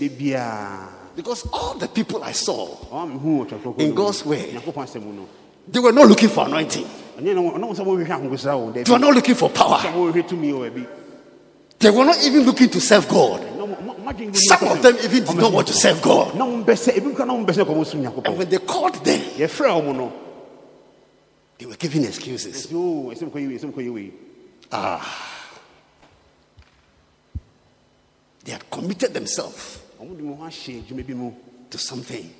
[1.15, 3.95] Because all the people I saw, ɔma mehu wɔ twerɛsɛm In.
[3.95, 4.53] God's way.
[4.53, 5.27] nyankopɔn asɛm mu no
[5.69, 6.85] they were not looking for anointing.
[7.19, 9.79] ɔnyɛ no ɔno sɛ wɔhwehwɛ ahonkosra wo They were not looking for power.
[9.79, 10.87] wɔhwehwɛ tumi wɔ baabi
[11.79, 13.41] They were not even looking to serve God.
[14.33, 16.35] Some of them even did not want to serve God.
[16.35, 19.19] na wɔn bɛsɛ ebi nkwa na wɔn bɛsɛ kɔmɔ sum And when they called them,
[19.19, 20.13] yɛfrɛ wɔn no.
[21.57, 22.67] they were giving excuses.
[22.67, 24.13] ɛsɛ o ɛsɛ mkɔ yi wei ɛsɛ mkɔ yi wei
[24.71, 25.33] ah.
[28.45, 31.31] They had committed themselves ɔmo de wɔn ho ahyɛ adwuma bi mu.
[31.69, 32.33] to something.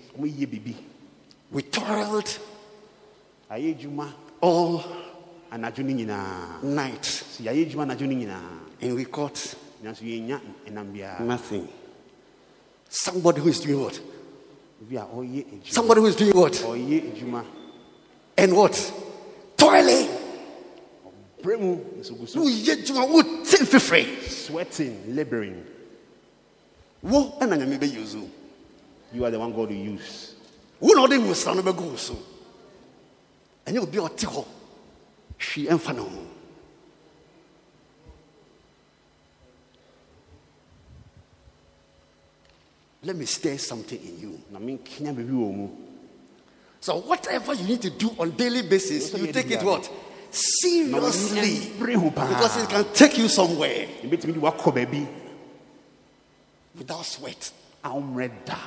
[1.52, 2.40] We toiled
[4.42, 4.84] all
[6.64, 7.06] night.
[7.06, 8.40] So yɛayɛ adwuma anadwo
[8.82, 11.68] and we caught nanso yɛnya ɛnam biara nothing.
[12.90, 14.00] Somebody who is doing what?
[14.82, 16.64] bi a ɔyɛ adwuma Somebody who is doing what?
[16.64, 16.74] Oh,
[18.38, 18.94] and what?
[19.58, 20.10] Toiling.
[21.42, 24.20] brɛ mu nso gu so Who yet who think free.
[24.28, 25.64] sweating laboring
[27.02, 28.28] Wo ɛna nyame bɛyi so.
[29.14, 30.36] you are the one God will use
[30.80, 32.16] Wo na ɔde nwosra no bɛgu wo so.
[33.66, 34.46] Ɛnyɛ obi a ɔte hɔ.
[35.40, 36.28] Hwee ɛmfa ne ho.
[43.04, 44.40] Let me stir something in you.
[44.52, 45.70] na menkenya biribi wɔ mu
[46.80, 49.90] So whatever you need to do on daily basis, you take it what?
[50.32, 51.72] Seriously.
[51.80, 55.08] bere ho paa Because it can take you somewhere ɛbɛtumi de wakɔ baabi
[56.78, 57.52] without sweat.
[57.84, 58.58] wommerɛ da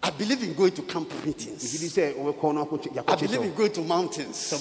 [0.00, 1.62] I believe in going to camp meetings.
[1.64, 4.54] sɛ wobɛkɔ no I believe in going to mountains.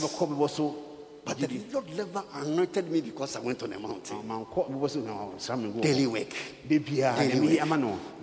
[1.28, 4.18] Wobɛkɔ bebɔ so But the Lord never anointed me because I went on a mountain.
[4.28, 6.34] bebɔ so na sra me Daily work.
[6.68, 7.60] Daily work.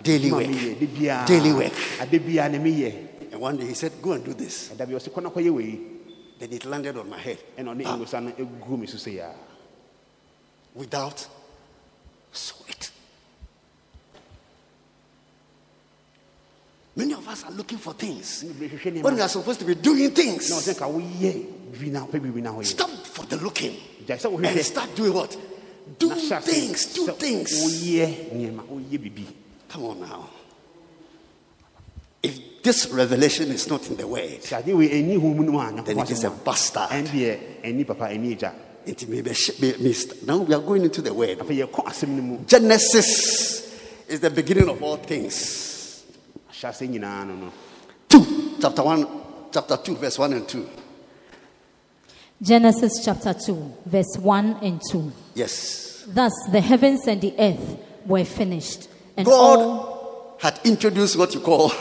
[0.03, 0.45] Daily work.
[0.47, 1.73] meyɛ, de biara Daily work.
[2.01, 4.69] ade biara na meyɛ And one day he said, Go and do this.
[4.69, 5.79] ɛda bi ɔse kɔ na kɔyɛ wei
[6.39, 9.33] Then it landed on my head And ɔne ngosa no ɛgu me so sɛ
[10.73, 11.25] without
[12.31, 12.64] sweat.
[16.95, 18.45] Many of us are looking for things
[19.01, 20.49] when we are supposed to be doing things.
[20.49, 23.75] ɔsɛ ka woyɛ biribi na wopɛ biribi na woyɛ Stop for the looking
[24.07, 25.35] and start doing what?
[25.99, 27.51] Do na hyɛ ase things, do things.
[27.51, 29.25] woyɛ nneɛma woyɛ biribi
[29.67, 30.29] Come on now.
[32.23, 35.59] If this revelation is not in the word, sɛ ade wei ɛni hu mu no
[35.59, 36.89] a then it is a bastard.
[36.91, 38.53] ɛndeɛ papa ɛni agya
[38.85, 40.25] It may be sh- be missed.
[40.25, 41.39] Now we are going into the word.
[41.39, 43.73] afei yɛkɔ asɛm no mu Genesis
[44.07, 45.74] is the beginning of all things.
[46.55, 47.51] Ahyɛ ase nyinaa no no
[48.09, 49.07] 2, chapter 1,
[49.51, 50.69] chapter 2, verse 1 and 2.
[52.41, 55.11] Genesis chapter 2, verse 1 and 2.
[55.33, 56.05] Yes.
[56.07, 58.87] Thus the heavens and the earth were finished,
[59.17, 61.71] and all God had introduced what you call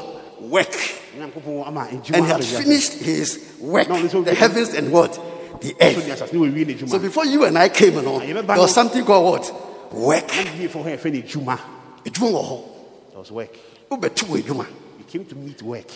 [0.40, 0.74] work.
[1.16, 3.88] And he had finished his work.
[3.88, 5.12] No, this will The heavens and what?
[5.60, 5.96] The so earth.
[6.08, 8.74] asase ne wɔwie ne So before you and I came along, you remember there was
[8.74, 9.92] something called what?
[9.92, 10.26] Work.
[10.26, 11.60] na biefo hɔ yɛfrɛ ne adwuma
[12.04, 12.64] Adwuma wɔ hɔ.
[13.10, 13.56] There was work
[13.96, 14.66] Wobɛtu wɔ adwuma.
[14.98, 15.88] we came to meet work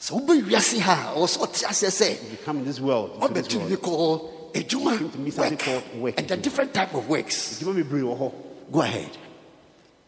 [0.00, 3.10] sɛ wobɛ wiase ha a ɔwɔ sɛ ɔte aseɛ sɛ we come in this world
[3.20, 3.70] into this ɔbɛtu world.
[3.70, 6.14] bi called adwuma Came to meet something work.
[6.18, 8.32] and the different type of works adwuma bebree wɔ hɔ
[8.72, 9.10] go ahead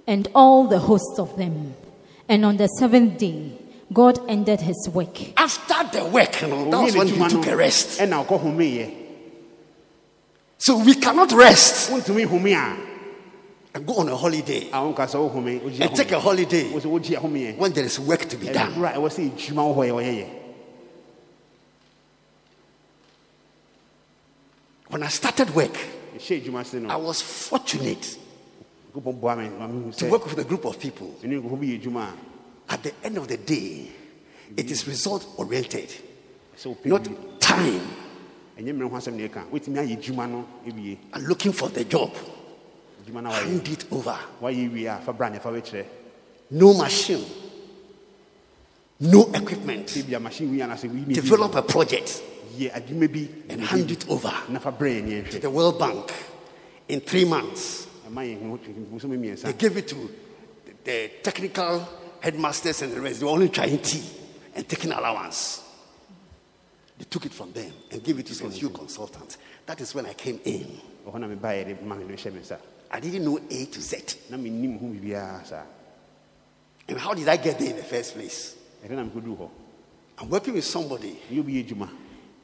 [0.07, 1.75] and all the hosts of them.
[2.29, 3.53] And on the seventh day,
[3.93, 5.21] God ended his work.
[5.37, 8.95] after the work you know, that was when he took a rest ɛna ɔkɔ homeeɛ
[10.59, 12.90] so we cannot rest wontumi home a
[13.75, 14.69] and go on a holiday.
[14.71, 16.71] A wonka sɛ wohome wogyina and take a holiday.
[16.73, 18.73] Wo sɛ wogyia homeɛ when there is work to be done.
[18.73, 20.29] ɛberɛ a ɛwɔ sɛ adwuma wɔ hɔ yɛ wɔyɛyɛ
[24.89, 25.77] when i started work
[26.17, 28.19] ɛhyɛ adwuma se i was fortunate
[28.93, 31.15] nyankopɔn boa me ma mehu to work with a group of people.
[31.23, 32.09] Ɛne nkurɔfo bi yɛ adwuma
[32.69, 33.89] a at the end of the day
[34.57, 35.93] it is result oriented.
[36.85, 37.05] Not
[37.41, 37.81] time.
[38.59, 41.85] Ɛnyɛ mmerɛ ho asɛm ne ɛka wotumi ayɛ adwuma no wie and looking for the
[41.85, 44.19] job adwuma no a wayɛ hand it over.
[44.41, 45.51] Wayɛ wie a fa bra ne fa
[46.53, 47.25] no machine.
[49.01, 49.87] No equipment.
[49.87, 52.23] Sɛ bia machine wie anasɛ wii develop a project
[52.69, 53.29] adwuma bi.
[53.49, 56.13] and hand it over to the World Bank
[56.89, 57.87] in three months.
[58.09, 60.11] ɛma yɛ ho twɛnmu so They gave it to
[60.85, 61.89] the technical
[62.21, 63.21] headmasters and the rest.
[63.21, 64.03] They were only trying tea
[64.55, 65.63] and taking allowance.
[66.99, 69.39] They took it from them and gave it to some few consultants.
[69.67, 70.81] That is when I came in.
[72.91, 73.81] Ɔhɔ na mebaeɛ de ma me no hyɛ me nsa I didn't know A to
[73.81, 73.97] Z.
[74.31, 75.63] na mennim ho biribiaa saa
[76.89, 78.55] And how did I get there in the first place?
[78.85, 79.51] ɛdɛ na mekɔduu hɔ
[80.19, 81.19] I'm working with somebody.
[81.31, 81.89] ne obi yɛ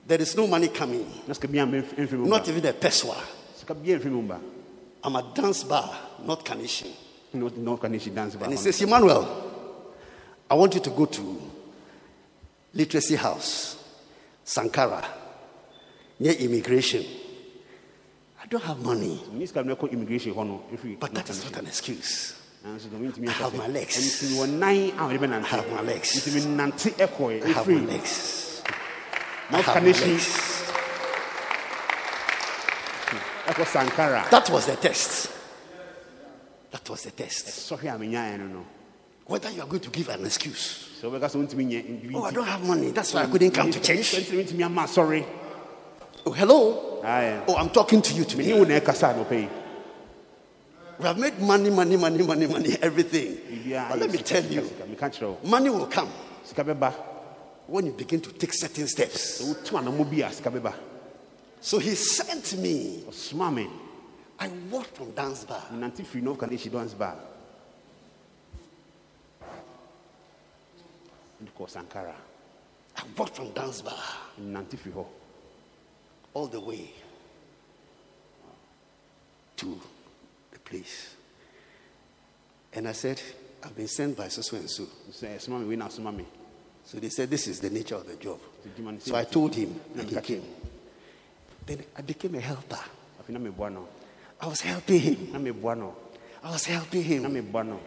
[0.07, 3.17] There is no money coming, na sika bia mfiri mu not even a pesewa.
[3.57, 4.41] sika bia mfiri mu ba
[5.05, 6.45] I'm a dance bar, not
[7.35, 8.45] na ɔka ne hyi dance bar.
[8.45, 9.25] And he says, Emmanuel,
[10.51, 11.43] I want you to go to
[12.75, 13.77] Literacy House,
[14.45, 15.05] Sankara,
[16.19, 17.05] near immigration.
[18.47, 19.21] I don't have money.
[19.33, 22.35] Ni sika immigration hɔ no ɛfiri But that is not an excuse.
[22.65, 23.97] Nanso deɛ mentumi I have my legs.
[23.97, 25.43] ɛnti mewɔ nan a mede bɛnante.
[25.43, 26.13] I have my legs.
[26.15, 28.63] Nti menante ɛkɔe I have my legs.
[29.51, 30.63] I have my legs.
[34.31, 35.31] That was the test.
[36.71, 37.47] That was the test.
[37.47, 38.67] Sɔhwɛ a menyaeɛ no no.
[39.25, 41.01] Whether you are going to give an excuse.
[41.03, 42.93] Sɛ wobɛka sɛ wontumi nyɛ biribi Oh, I don't have money.
[42.93, 44.15] That's why I couldn't come to church.
[44.15, 45.27] Nti mentumi ama asɔre.
[46.25, 46.96] Oh, hello.
[47.09, 48.53] Oh, I'm talking to you today.
[48.53, 49.49] wo na ɛkasa anɔpa yi.
[50.99, 53.39] We have made money, money, money, money, money, everything.
[53.77, 54.83] Ah, but let me tell you, sika.
[54.85, 55.39] Meka kyerɛ wo.
[55.45, 56.09] money will come
[57.69, 59.41] when you begin to take certain steps.
[59.41, 60.75] Sɛ wotu anammɔ bi a sika bɛba.
[61.61, 63.05] So he sent me.
[63.07, 63.69] Oh,
[64.41, 65.63] I walked from dance bar.
[65.73, 67.15] Menante firi North Kaneshie dance bar.
[71.41, 72.15] Mede kɔɔ Sankara.
[72.97, 73.95] I walked from dance bar
[74.41, 75.07] Menante firi hɔ.
[76.37, 76.91] All the way
[79.57, 79.81] to
[80.53, 81.15] the place.
[82.75, 83.23] And I said,
[83.65, 84.83] I've been sent by so so and so.
[85.11, 86.27] Sɛ ɛsoma me wei na asoma me.
[86.85, 88.39] So they said, This is the nature of the job.
[88.69, 90.43] Nti dwuma no So I told him, and he came.
[91.65, 92.85] Then I became a helper.
[93.19, 93.89] Afei na meboa no.
[94.39, 95.33] I was helping him.
[95.33, 95.97] Na meboa no.
[96.45, 97.83] I was helping him.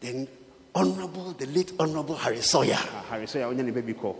[0.00, 0.28] Then
[0.72, 4.14] Honorable, the late Honorable Harry Sawyerr Ah, Harry sɛ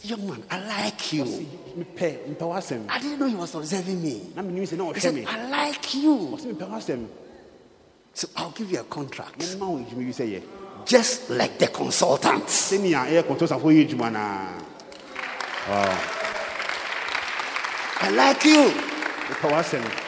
[0.00, 1.24] said, Young man, I like you.
[1.24, 2.84] Mepɛ mepɛ w'asɛm.
[2.88, 4.32] I didn't know he was observing me.
[4.34, 5.24] Na menim sɛ na He said, me.
[5.26, 6.14] I like you.
[6.32, 7.06] Ɔsɛ mepɛ w'asɛm.
[8.14, 9.38] So I'll give you a contract.
[9.38, 10.42] Mɛma wo adwuma bi sɛ yɛ.
[10.86, 12.72] Just like the consultants.
[12.72, 14.48] Sɛnea ɛyɛ kɔntɔsafo yɛ adwuma naa.
[18.00, 18.72] I like you.
[19.28, 19.98] Mepɛ.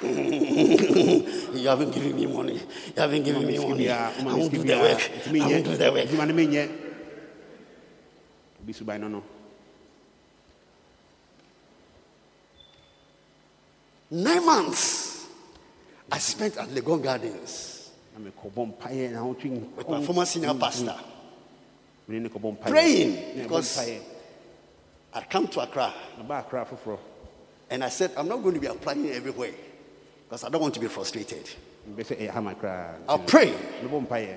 [1.58, 2.54] You haven't given me money.
[2.54, 2.62] You
[3.02, 3.90] haven't given me money.
[3.90, 5.10] I won't do the work.
[5.26, 6.87] I won't do the work.
[8.68, 9.00] Adwuma no menyɛ.
[9.00, 9.22] No no.
[14.10, 15.26] Nine months
[16.10, 20.98] I spent at Legon Gardens Na mekɔbɔ mpaeɛ na wotwe with my former senior pastor.
[22.08, 22.68] Mene ne kɔbɔ mpaeɛ.
[22.68, 23.78] Praying, because-
[25.14, 26.98] I'd come to Accra Na ba akra foforɔ.
[27.70, 29.52] and I said, I'm not going to be applying everywhere
[30.26, 31.48] because I don't want to be frustrated.
[31.90, 32.94] Mbɛ sɛ eh, ɛyɛ hama koraa.
[33.08, 33.54] I'll pray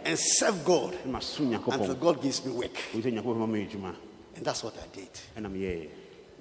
[0.05, 2.71] and serve God until God gives me work.
[4.37, 4.37] Obi sɛ Nyankopɔn ma me adwuma.
[4.37, 5.09] And that's what I did.
[5.35, 5.87] And I'm here.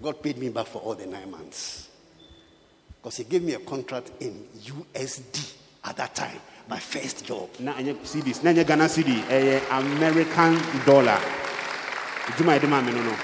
[0.03, 1.89] God paid me back for all the nine months.
[3.03, 7.49] Because he gave me a contract in USD at that time, my first job.
[7.55, 9.17] ɛnyɛ cedis na ɛnyɛ ghana cedi
[9.71, 11.19] american dollar
[12.27, 13.17] adwuma a yɛde maa me no no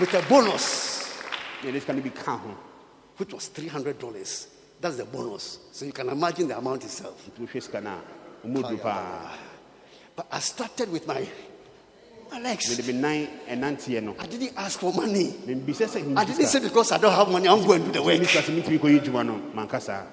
[0.00, 1.10] With a bonus,
[1.62, 2.56] sika no bi ka ho
[3.16, 4.46] which was $300.
[4.80, 5.58] That's the bonus.
[5.70, 7.28] So you can imagine the amount itself.
[7.30, 7.94] nti wohwɛ sika no uh,
[8.44, 9.30] a ɔmu duru paa
[10.16, 11.26] But I started with my,
[12.32, 12.68] my legs.
[12.68, 15.34] mede me nan eh, ɛnanteɛ no I didn't ask for money.
[15.46, 18.18] I didn't say because I don't have money, I'm going to do the work.
[18.24, 20.04] sika sɛ metumi kɔyɛ adwuma no manka saa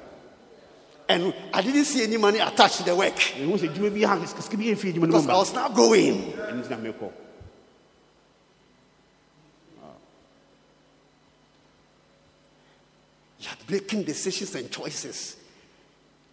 [1.08, 3.16] And I didn't see any money attached to the work.
[3.16, 6.34] ɛhu sɛ adwuma bi ha sika bi ɛmfi Because I was now going.
[6.34, 7.12] ɛno nti na mekɔ
[13.42, 15.38] You're making decisions and choices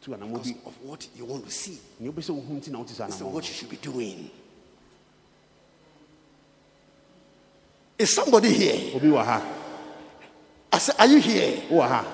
[0.01, 1.79] because of what you want to see.
[2.01, 4.31] nea wobɛ sɛ wohu nti na wote saa This is what you should be doing.
[7.99, 8.95] Is somebody here?
[8.97, 9.43] obi wɔ ha
[10.73, 11.63] I said, Are you here?
[11.71, 12.05] wowɔ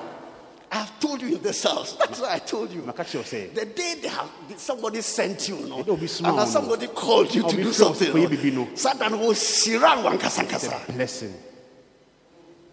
[0.74, 1.92] I've told you in this house.
[1.96, 2.80] That's why I told you.
[2.80, 6.44] The day they have somebody sent you, no, The day will be small, and no.
[6.46, 8.10] somebody called you to do something.
[8.10, 8.68] for you, baby, no.
[8.74, 10.80] Satan will shiran kasa kasa.
[10.92, 11.34] blessing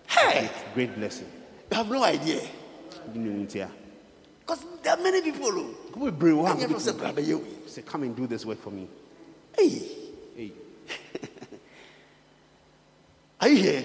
[0.07, 1.27] Hey, great blessing
[1.69, 2.39] you have no idea.
[3.07, 3.69] wode ne wo ntia
[4.39, 7.81] Because there are many people who kɔbɔ bebree wɔ and everyone said, "Brother, you." say
[7.81, 8.87] come and do this work for me
[9.57, 9.81] Hey,
[10.37, 10.51] hey
[13.41, 13.83] are you here?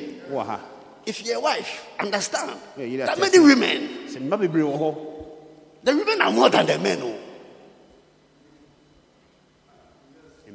[1.06, 2.58] If you're a wife, understand.
[2.76, 3.88] Yeah, you there have are many women.
[4.08, 4.96] sɛ mma bebree wɔ hɔ
[5.84, 6.98] The women are more than the men.
[7.02, 7.18] Oh.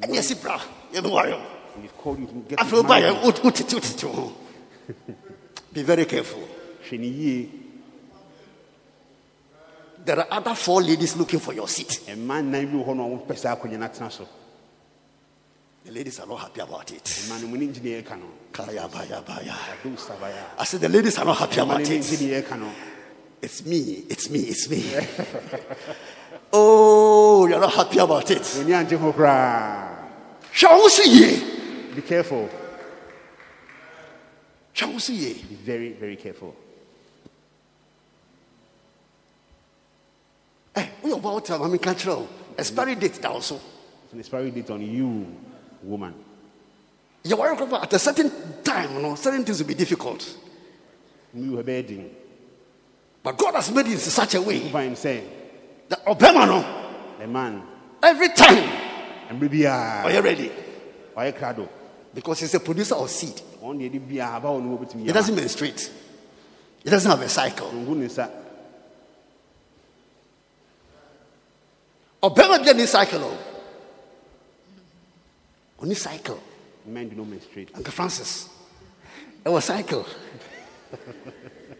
[0.02, 0.60] And yes, bra,
[0.92, 1.32] you worry.
[1.32, 1.46] Oh.
[1.74, 3.44] And they've called you to get I feel ut-
[5.72, 6.42] Be very careful.
[6.88, 7.48] hwɛ ne yie
[10.04, 12.00] There are other four ladies looking for your seat.
[15.84, 17.04] The ladies are not happy about it.
[17.04, 19.54] mmaa no mu ne ngye ne yɛka no Kaya, baya, baya.
[20.58, 22.20] I said the ladies are not happy about no ne ngye it.
[22.20, 22.70] ne yɛka no
[23.42, 24.84] It's me, it's me, it's me.
[26.52, 28.42] oh, you're not happy about it.
[28.42, 29.96] wɔni angye ho koraa
[30.52, 31.94] Shall we see ye?
[31.94, 32.48] be careful
[34.74, 35.32] Shall we see ye?
[35.34, 36.54] be very very careful
[40.76, 41.62] Eh, we about time.
[41.62, 42.28] I mean, control.
[42.56, 43.56] Expiry date also.
[44.04, 45.26] it's an expiry date on you
[45.82, 46.14] woman
[47.22, 48.30] You worry about at a certain
[48.62, 50.24] time, you know, certain things will be difficult.
[51.36, 52.10] bɛyɛ den
[53.22, 55.22] But God has made it in such a way wofa him sɛ
[55.88, 57.62] that Obama, no, the man
[58.02, 58.64] every time,
[59.30, 60.50] mmerɛ biaa are you ready?
[61.16, 61.68] ɔyɛ krado
[62.14, 63.40] Because he's a producer of seed.
[63.62, 65.90] ɔn deɛ de biaa aba wɔ no wɔbɛtumi He doesn't menstruate.
[66.82, 67.68] He doesn't have a cycle.
[67.68, 68.30] ɔngu ne nsa
[72.22, 73.24] Obama any cycle.
[73.24, 73.49] Oh.
[75.80, 76.40] Only cycle.
[76.86, 78.48] men do not menstruate Uncle Francis.
[79.44, 80.06] It was cycle.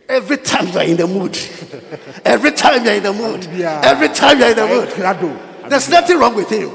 [0.09, 1.39] Every time you're in the mood.
[2.25, 3.45] Every time you're in the mood.
[3.55, 3.81] Yeah.
[3.85, 5.71] Every time you're in the mood.
[5.71, 6.71] There's nothing wrong with him.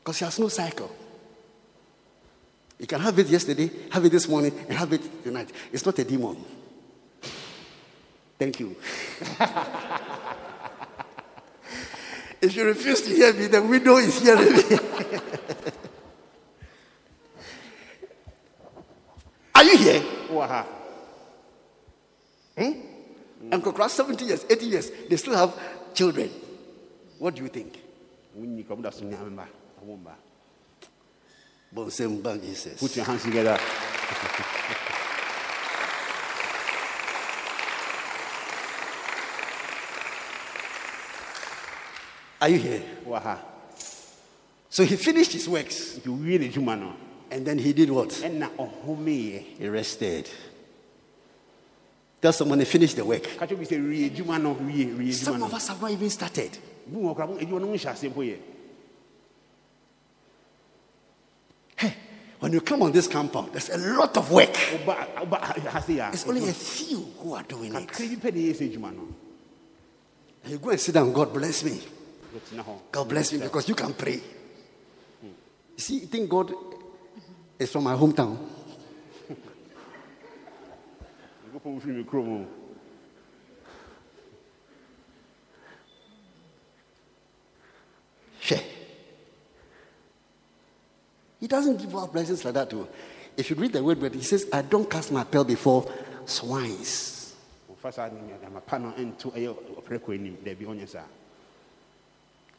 [0.00, 0.90] Because he has no cycle.
[2.78, 5.50] You can have it yesterday, have it this morning, and have it tonight.
[5.72, 6.44] It's not a demon.
[8.38, 8.76] Thank you.
[12.40, 14.62] if you refuse to hear me, the widow is hearing me.
[19.54, 20.02] Are you here?
[20.30, 20.66] wowɔ ha
[22.56, 22.72] hmm?
[23.50, 25.54] And across 70 years, 80 years, they still have
[25.94, 26.30] children.
[27.18, 27.88] What do you think?
[28.38, 29.46] wonyi kɔ moda so nya memba
[29.82, 30.14] ɔwo mba
[31.74, 32.80] Bonsem bang Jesus.
[32.80, 33.58] put your hands together
[42.40, 42.82] Are you here?
[43.06, 43.38] wowɔ ha
[44.70, 46.94] So he finished his works nti owie n'adwuma
[47.30, 48.08] and then he did what?
[48.10, 50.28] ɛna ɔhomeeɛ He rested.
[52.20, 53.22] Tell someone he finished the work.
[53.38, 56.10] ka kyɛ bi sɛ wie adwuma no wie wie Some of us have not even
[56.10, 56.56] started.
[56.86, 58.36] bu wɔ kora adwuma no mo nhyɛ aseɛ mpo yɛ
[62.40, 64.52] When you come on this compound, there's a lot of work.
[64.54, 67.88] woba woba ha It's only a few who are doing it.
[67.88, 69.08] kakra bi pɛ ne yɛ sɛ adwuma no
[70.44, 71.80] And you go and sit down, God bless me.
[72.92, 74.20] God bless me because you can pray.
[75.22, 76.52] You see, you think God
[77.58, 78.36] is from my hometown?
[81.58, 82.46] nyankopɔn mfiri me kurom o
[88.40, 88.62] Share.
[91.40, 92.70] He doesn't give out blessings like that.
[92.70, 92.86] Too.
[93.36, 95.86] If you read the word, but he says, I don't cast my pearl before
[96.24, 97.34] swines.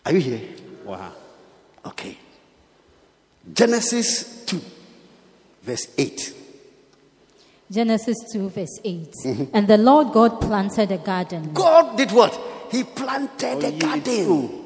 [0.05, 0.41] Are you here?
[0.85, 1.11] Wow.
[1.85, 2.17] Okay.
[3.53, 4.61] Genesis 2,
[5.63, 6.33] verse 8.
[7.71, 9.13] Genesis 2, verse 8.
[9.25, 9.43] Mm-hmm.
[9.53, 11.53] And the Lord God planted a garden.
[11.53, 12.37] God did what?
[12.71, 14.65] He planted a Ɔyɛ garden.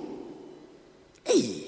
[1.23, 1.63] Hey.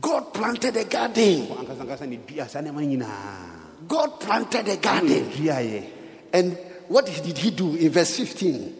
[0.00, 1.46] God planted a garden.
[1.46, 5.86] ankasa ankasa ne dua saa nneɛma nyinaa God planted a garden.
[6.32, 8.77] And what did he do in verse 15?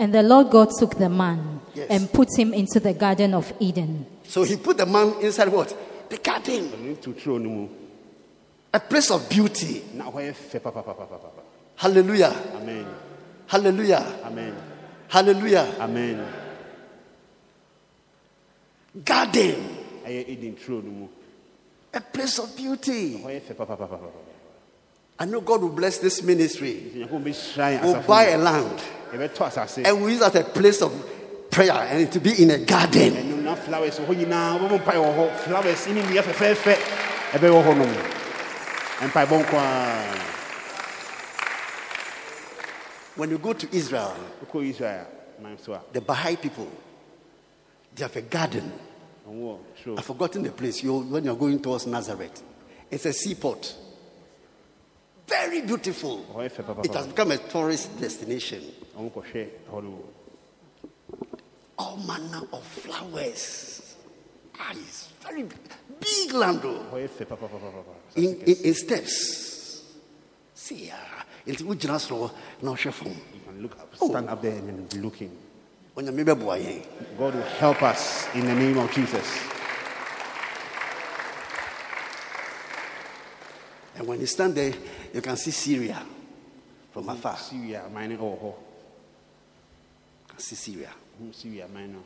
[0.00, 1.86] And the Lord God took the man Yes.
[1.90, 5.68] and put him into the Garden of Eden So he put the man inside what?
[6.08, 6.68] The garden.
[6.72, 7.68] ɔno toturo no mu
[8.72, 9.82] A place of beauty.
[11.76, 12.34] Hallelujah.
[12.56, 12.86] amen
[13.46, 14.20] Hallelujah.
[14.24, 14.54] amen
[15.08, 15.74] Hallelujah.
[15.78, 16.26] amen
[19.04, 19.76] Garden.
[20.04, 21.08] ɛyɛ eden turo no mu
[21.92, 23.18] A place of beauty.
[23.22, 23.98] hɔ yɛ fɛ papapapapa
[25.20, 26.72] I know God will bless this ministry.
[26.72, 30.92] nti nyankopɔn bɛhyirae We'll buy a land and we'll use that as a place of
[31.50, 33.12] prayer and it to be in a garden.
[33.12, 36.76] ɛnum na flowers wɔ hɔ nyinaa wobɛbɔ mpae wɔ hɔ flowers ne nnua fɛfɛɛfɛ
[37.32, 37.94] ɛbɛwɔ hɔ nom
[39.10, 40.26] mpaebɔ nko a
[43.16, 45.06] When you go to Israel, wokɔ israel
[45.42, 46.68] man so a the Baha'i people,
[47.94, 48.72] they have a garden.
[49.98, 52.42] I've forgotten the place you, when you're going towards Nazareth.
[52.90, 53.74] It's a seaport.
[55.30, 56.26] Very beautiful.
[56.34, 58.62] hɔ yɛ fɛ It has become a tourist destination.
[58.98, 60.04] ɔmo kɔhwɛ hɔ no
[61.78, 63.96] All manner of flowers.
[64.58, 65.44] Ah, it's very
[65.98, 66.62] big land
[68.16, 69.82] in, in, in steps.
[70.52, 72.30] See, ah, nti wogyina soro
[72.62, 75.30] na ɔhwɛ fam you can look up stand up there and looking
[75.96, 76.82] onyame bɛboa yɛn
[77.18, 79.26] god will help us in the name of jesus
[84.00, 84.72] and when you stand there
[85.12, 86.02] you can see syria
[86.90, 87.36] from mm, afar.
[87.36, 88.54] Syria man no ɛwɔ hɔ
[90.28, 90.88] can see syria.
[91.18, 91.98] Hu syria man no.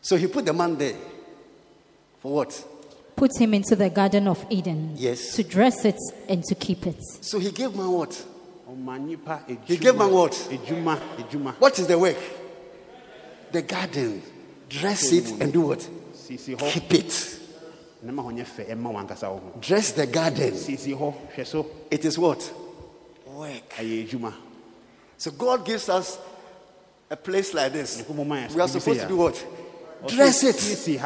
[0.00, 0.94] So he put the man there
[2.20, 2.64] for what?
[3.16, 5.34] Put him into the Garden of Eden Yes.
[5.34, 5.98] to dress it
[6.28, 7.02] and to keep it.
[7.20, 8.24] so he gave man what?
[8.70, 10.30] Ɔma nipa He gave man what?
[10.30, 12.18] edwuma edwuma what is the work?
[13.50, 14.22] The garden
[14.80, 15.88] dress it and do what?
[16.26, 17.40] Keep it.
[18.02, 20.52] Na ma hɔ nyɛ fɛ ɛma wankasa wo ho dress the garden.
[20.52, 22.52] Sisi hɔ it is what?
[23.26, 23.74] Work.
[25.16, 26.18] So god gives us
[27.10, 28.02] a place like this.
[28.02, 29.46] Nyankopɔn ma yɛn we are supposed to do what?
[30.06, 31.00] Dress it.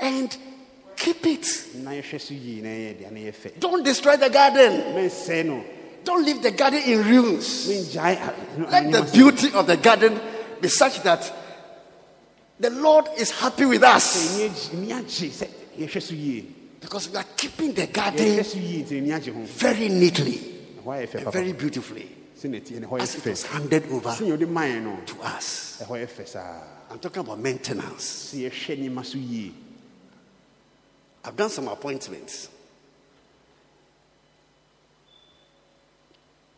[0.00, 0.36] and
[0.96, 1.68] keep it.
[1.76, 5.68] na yɛhwɛ so yie na ɛyɛ deɛ na ɛyɛ fɛ Don't destroy the garden.
[6.04, 7.68] Don't leave the garden in ruins.
[7.68, 10.20] Let the beauty of the garden
[10.60, 11.41] be such that
[12.62, 14.38] the Lord is happy with us
[16.80, 18.42] because we are keeping the garden
[19.44, 20.40] very neatly
[20.86, 22.08] and very beautifully
[22.98, 25.82] as it was handed over to us.
[26.90, 28.34] I'm talking about maintenance.
[31.24, 32.48] I've done some appointments.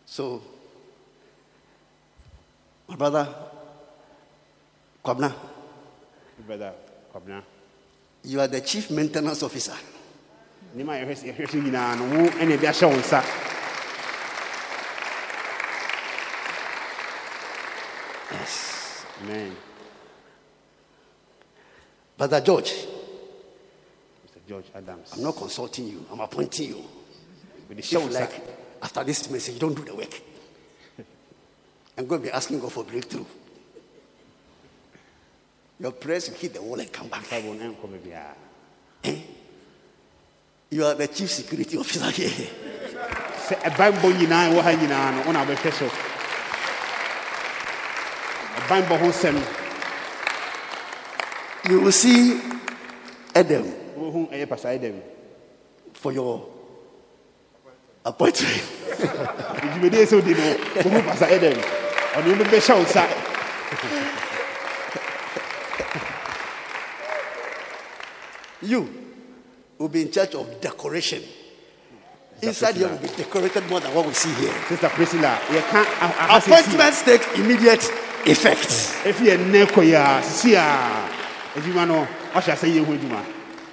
[0.07, 0.43] So,
[2.89, 3.29] my brother,
[5.05, 5.35] Kwabna,
[8.25, 9.77] you are the chief maintenance officer.
[10.77, 13.23] nneɛma a yɛhwɛ so- yɛhwɛ so nyinaa no wo ɛne ɛde ahyɛ wo nsa
[18.33, 19.05] Yes.
[19.23, 19.57] amen
[22.17, 22.73] Brother George,
[24.27, 26.85] mr george adams I'm not consulting you, I'm appointing you.
[27.71, 28.33] If hyɛ wo like,
[28.83, 30.21] after this message, you don't do the work.
[31.99, 33.25] I'm going to be asking God for breakthrough.
[35.81, 37.29] Your prayers will hit the wall and come back.
[37.29, 38.35] bible no ɛnkɔ baabiaa
[39.05, 39.19] eh?
[40.71, 42.31] You are the chief security officer here.
[43.49, 45.87] sɛ ɛbanbɔ nyinaa ɛwɔ ha nyinaa no wona wobɛhwɛ so.
[48.61, 49.37] Ɛbanbɔ ho nsɛm.
[51.71, 52.41] You will see
[53.35, 53.65] Adam.
[53.99, 55.01] Wohu ɛyɛ pasae dɛm
[55.95, 56.47] for your
[58.05, 58.63] appointment.
[59.75, 60.45] dwumadie sɛ wodi no
[60.83, 61.59] wohu pasae dɛm
[62.15, 64.31] ɔne wo bɛhyɛ wo nsa
[68.65, 68.89] You
[69.79, 71.23] will be in charge of decoration.
[72.43, 74.53] Inside here will be decorated more than what we see here.
[74.69, 77.83] sister priscilla yɛka aha sɛsi Appointments take immediate
[78.27, 78.69] effect.
[79.05, 81.09] ɛfi ɛnnɛ kɔ yi a sisi a
[81.59, 83.25] adwuma no wahyɛ asɛ yɛhu adwuma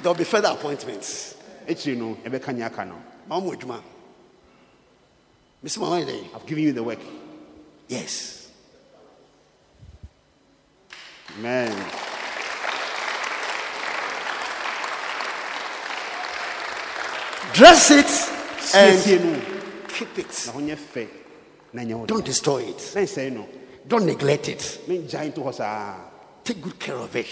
[0.02, 1.36] There will be further appointments.
[1.68, 2.96] akyiri no ɛbɛka nyɛ aka no
[5.64, 5.78] Mr.
[5.80, 5.98] Mama
[6.36, 7.00] i've given you the work
[7.88, 8.48] Yes.
[11.38, 12.11] amen
[17.54, 19.42] Dress it and
[19.88, 20.50] keep it.
[20.54, 21.08] ho nyɛ fɛ
[21.74, 23.88] na nyɛ wo Don't destroy it.
[23.88, 24.80] Don't neglect it.
[24.88, 25.96] mengyae nto hɔ saa
[26.44, 27.30] Take good care of it.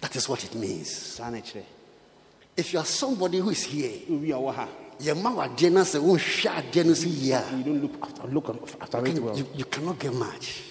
[0.00, 0.90] That is what it means.
[0.90, 1.62] saa na kyerɛ
[2.56, 4.68] If you are somebody who is here, owi a wɔ ha
[5.00, 8.26] your mama adeɛ na sɛ wonhwɛ adeɛ no so yie a, you don't look after,
[8.28, 8.48] look
[8.80, 10.62] after it well you, you cannot get much.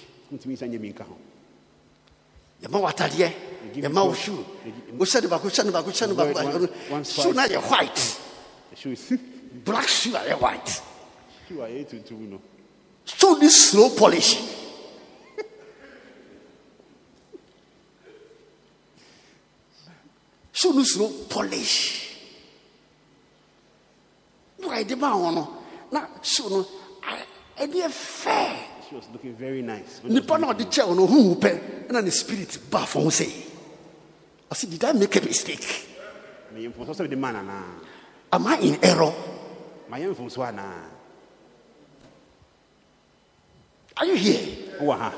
[3.66, 4.20] Ntumi nsa nyɛ bi nka ho yɛma wo atadeɛ give you yɛma wo clothes.
[4.20, 7.04] shoe They give- wohyɛ ne baako hyɛ ne baako hyɛ ne Wear baako one- one
[7.04, 7.36] shoe size.
[7.36, 8.18] no yɛ white.
[9.66, 10.82] Black shoe a yɛ white.
[11.48, 12.42] Shoe a ɛyɛ tuntum no.
[13.06, 14.38] Shoe ne slow polish.
[20.52, 22.16] Shoe no slow polish.
[24.60, 25.58] Ne wayɛde ma wo no.
[25.92, 26.66] Na shoe no.
[27.58, 27.92] Ɛde yɛ
[28.88, 30.02] she was looking very nice.
[30.04, 33.28] Nipa na ɔde kyɛ wo no huhu pɛ ɛna ne spirit ba fam sɛ
[34.56, 35.68] ɔse did i make a mistake?
[36.54, 37.20] Meyɛ mfomso sɛ mede
[38.32, 39.14] am i in error?
[39.92, 40.16] Mayɛ
[43.98, 44.78] are you here?
[44.80, 45.14] Ha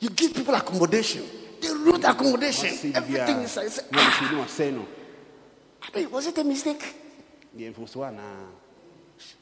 [0.00, 1.22] You give people accommodation.
[1.60, 2.92] They wrote accommodation.
[2.94, 4.86] Everything is I say, ah, ɔde ne wasɛe no
[5.82, 6.94] I mean, was it a mistake?
[7.56, 8.46] anaa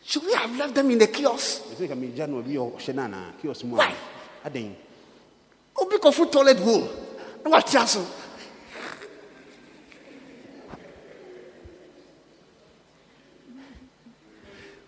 [0.04, 1.62] Should we have left them in the kiosk?
[1.74, 3.94] ɛsɛ ka megya no obi a ɔhyɛ no anaa kios mu Why?
[5.78, 7.05] Obi kofu toilet bowl.
[7.46, 8.04] What so.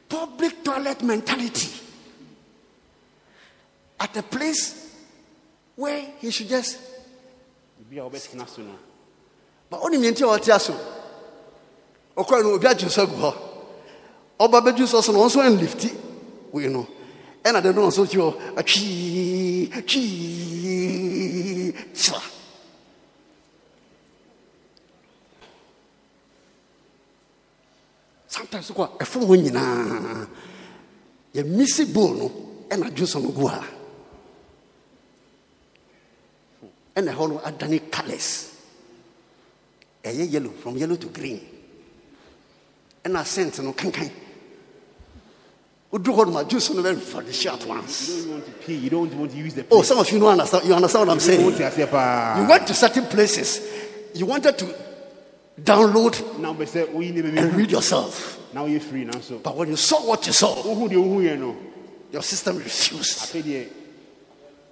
[0.08, 1.68] Public toilet mentality.
[4.00, 4.94] At a place
[5.76, 6.80] where he should just
[7.80, 8.76] obi a wobɛtena so no.
[9.70, 10.74] But only me until aso.
[12.16, 13.34] Ɔkɔɛ no obi agye so agu hɔ.
[14.40, 15.94] Ɔba bɛgye so so no ɔnso anlifti
[16.50, 16.88] wei no.
[17.44, 18.34] Ɛna de no ɔnso kyi hɔ.
[18.56, 21.74] Atwii twii
[28.38, 30.26] sometimes kɔ a ɛfom hɔ nyinaa.
[31.34, 32.30] Yɛmisi bowl no
[32.70, 33.64] ɛna dwo so no gu ha.
[36.96, 38.50] Ɛna ɛhɔ no adane colors
[40.04, 41.40] ɛyɛ yellow from yellow to green.
[43.04, 44.10] Ɛna scent no kankan.
[45.92, 48.08] Wodu hɔ noma juice no bɛmfa de hyɛ at once.
[48.08, 50.18] You don't want to pee you don't want to use the oh some of you
[50.20, 51.44] know understand you understand what i'm saying.
[51.44, 53.60] wote aseɛ paa you went to certain places.
[54.14, 54.87] You wanted to
[55.62, 58.38] download na wobɛ sɛ woyi ne and read yourself.
[58.52, 61.56] Na woyɛ free nanso but when you saw what you saw wohu deɛ wohuyɛ no
[62.12, 63.18] your system refused.
[63.18, 63.68] Afei deɛ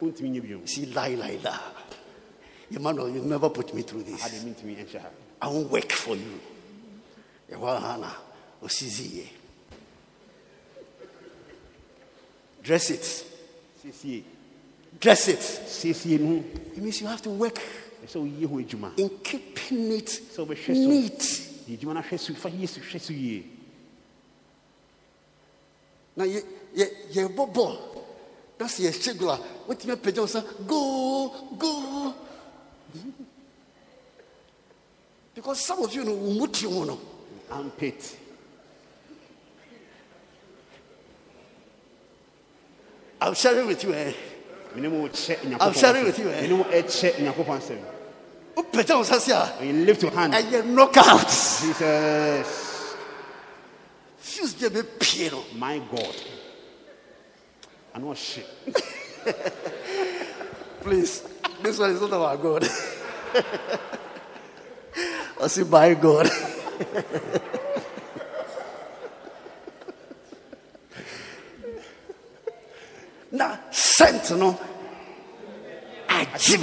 [0.00, 1.62] wontumi nyɛ biom see lie like that
[2.70, 4.20] Emmanuel, you never put me through this.
[4.44, 5.08] mentumi nhyɛ ha
[5.40, 6.40] I won't work for you.
[7.52, 8.16] Yɛhɔ Hannah,
[8.62, 9.28] oh, osizi yie.
[12.62, 13.24] Dress it.
[14.98, 15.84] Dress it.
[15.84, 17.60] It means you have to work
[18.06, 20.72] sɛ woyie ho adwuma in keeping it sɛ wobɛhwɛ so.
[20.72, 21.20] neat.
[21.68, 23.44] yɛ adwuma no hwɛ so fa yie so hwɛ so yie.
[26.16, 26.42] Na yɛ
[26.74, 27.78] yɛ yɛbɔ bɔɔl.
[28.58, 29.38] Na sɛ yɛhyɛ goal a
[29.68, 32.14] wotumi apagya wo goal goal
[35.34, 36.98] because some of you no wo mu mu no.
[37.50, 38.16] Ampet
[43.20, 44.12] i'm sharing with you eh?
[44.74, 46.40] Mene mu kyɛ I'm sharing with you, eh?
[46.42, 47.95] mene mu ɛkyɛ nyankopɔn asɛm
[48.56, 50.32] wopagya wo sa se a when you lift your hand.
[50.32, 52.94] Ɛyɛ knockout jesus.
[54.18, 56.16] Fuse bi a bɛpie no my god.
[57.94, 58.42] Ano ɔhye
[60.80, 61.22] please
[61.62, 62.64] this one is not about god.
[65.42, 66.30] I say by god.
[73.32, 74.58] Na scent no
[76.08, 76.56] agye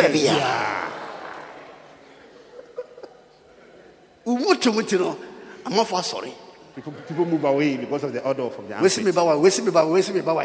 [4.54, 5.18] baabiaa womutom nti no
[5.66, 6.32] amafo asɔre.
[6.76, 9.16] People, people move away because of the order from the wesi me armpit.
[9.16, 10.43] ba wa wesi me ba wa wesi me ba wa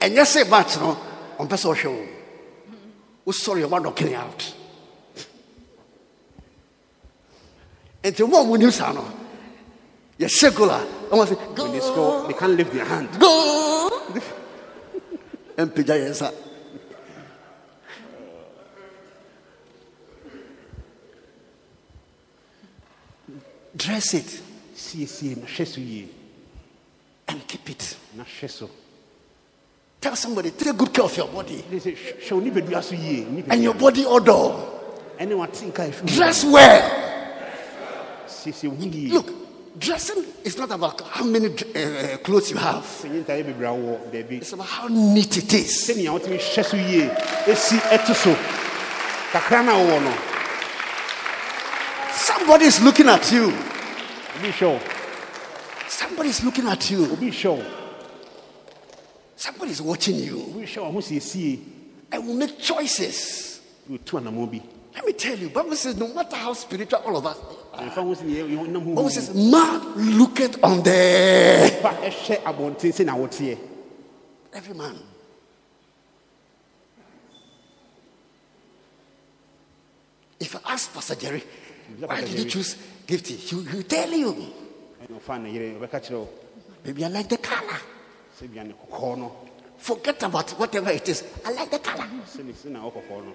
[0.00, 0.96] ɛnyɛ sɛ match no
[1.38, 2.06] ɔmpɛ sɛ ɔhwɛ wo.
[3.26, 4.54] Wosɔre ɛwa knocking out.
[8.02, 9.04] Nti mo a monim saa no
[10.50, 13.08] goal a ɔma sɛ when they score they can't lift their hand.
[13.18, 13.90] Goal!
[15.56, 16.32] Ɛmpagya yɛn nsa
[23.76, 24.40] dress it.
[24.74, 26.08] Siesie no hwɛ
[27.28, 27.96] and keep it.
[28.16, 28.24] Na
[30.00, 31.64] tell somebody take good care of your body.
[31.70, 34.54] They say, hwɛ hwɛ wo nipadua so yie wo and your body odor.
[35.18, 36.82] Ɛne watenka ɛfi dress well.
[38.26, 42.84] Siesie wo ho Look, dressing is not about how many uh, clothes you have.
[42.84, 45.90] sɛ nyɛ ntaeɛ bebree awɔ daabi It's about how neat it is.
[52.62, 53.46] Is looking at you.
[54.36, 54.80] obi hwɛ
[55.88, 57.04] Somebody is looking at you.
[57.12, 57.64] obi hwɛ
[59.36, 60.40] Somebody is watching you.
[60.42, 61.60] obi hwɛ wo ho siesie
[62.12, 63.60] And will make choices.
[63.90, 64.60] wotu anammɔ bi
[64.94, 67.36] Let me tell you, Bible says no matter how spiritual all of us,
[67.74, 69.80] ɛmfa ho sɛ ne yɛ- yɛnam ho Bible says man
[70.18, 73.58] looketh on the ba ɛhwɛ abɔnten sɛ na woteɛ
[74.52, 74.96] every man.
[80.40, 81.42] If I ask Pastor Jerry,
[82.06, 82.76] why did you choose
[83.06, 83.36] Gifty?
[83.36, 84.32] He will tell you.
[85.02, 86.28] ɛne ɔfa ne yere ɔbɛka kyerɛ wo
[86.84, 87.80] Maybe I like the color.
[88.40, 89.32] sɛ bia ne kɔkɔɔ no
[89.78, 91.22] Forget about whatever it is.
[91.44, 92.06] I like the color.
[92.26, 93.34] sɛne sɛ na ɔkɔkɔɔ no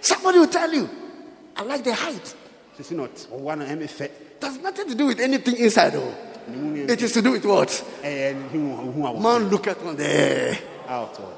[0.00, 0.88] Somebody will tell you,
[1.56, 2.34] I like the height.
[2.78, 5.90] sɛsi na ɔte- ɔwa no ɛme fɛ It has nothing to do with anything inside,
[5.92, 6.12] though.
[6.48, 7.68] It is to do with what?
[8.02, 10.58] ɛyɛ ne hu hu awɔ Man, look at on there.
[10.88, 11.36] outward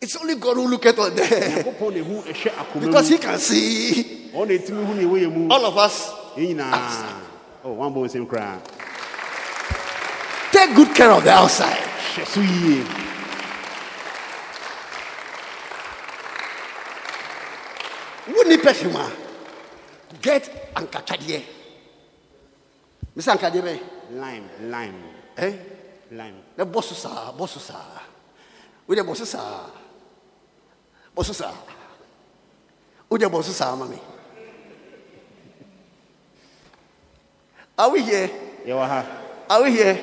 [0.00, 3.16] It's only God who look at on there nyankopɔn na ɛhu ɛhwɛ akoma because mu
[3.16, 6.10] He can see ɔna ɛtumi hu ne ɛwɔ yɛ mu all of us.
[6.36, 7.20] yɛn nyinaa
[7.64, 8.58] oh, wambɔ nsɛm koraa
[10.52, 11.76] Take good care of the outside.
[12.16, 12.84] hwɛ so yie
[18.26, 18.94] Who need perfume?
[18.96, 19.10] ah?
[20.22, 21.42] Get ankachadie.
[23.16, 23.32] Mr.
[23.36, 23.80] Ankachadie,
[24.12, 24.94] lime lime
[25.36, 25.52] eh?
[26.12, 27.04] lime The boss is
[27.36, 28.02] boss is ah.
[28.86, 29.70] With the boss is ah.
[31.14, 31.54] Boss is ah.
[33.08, 33.98] With the boss is ah, mommy.
[37.78, 38.30] Are we here?
[38.68, 39.06] ha
[39.48, 39.98] Are we here?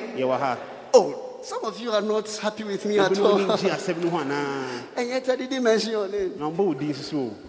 [0.92, 3.38] Oh, some of you are not happy with me at all.
[3.38, 7.47] ne ngye asɛm no ho anaa And yet I didn't mention your name.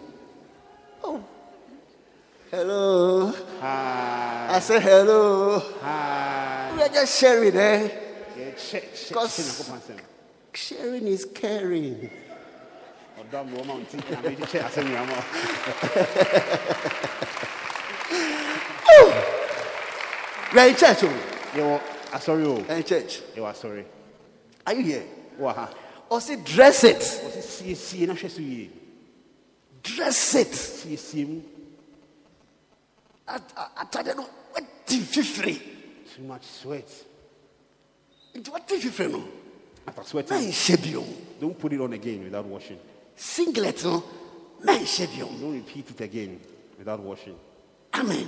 [2.51, 3.31] Hello.
[3.61, 5.59] ha I say hello.
[5.81, 7.89] ha We are just sharing, eh?
[8.37, 9.99] yɛkyɛ kyɛ Because- kyɛ
[10.53, 12.09] Sharing is caring.
[13.19, 15.23] ɔdɔ me wɔma wo nti na mekyɛ asɛm nyama
[20.53, 21.13] We are in church, oh.
[21.53, 21.81] yɛwɔ
[22.11, 23.21] asɔre o We are in church.
[23.35, 23.85] yɛwɔ asɔre
[24.65, 25.03] Are you here?
[25.39, 25.69] wowɔ ha
[26.09, 26.97] Or say dress it.
[26.97, 28.69] ɔse siesie na hwɛ so yie
[29.83, 30.51] Dress it.
[33.29, 34.25] Siesie mu At at at no.
[34.85, 35.61] The fifty?
[36.15, 37.05] too much sweat
[38.49, 39.23] What the fifty no?
[39.87, 41.05] after sweating shebium.
[41.39, 42.79] don't put it on again without washing
[43.15, 44.03] Singlet no.
[44.63, 45.39] Shebium.
[45.39, 46.39] don't repeat it again
[46.77, 47.35] without washing
[47.93, 48.27] Amen.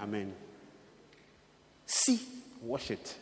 [0.00, 0.32] amen
[1.86, 2.18] See,
[2.62, 3.16] Wash it.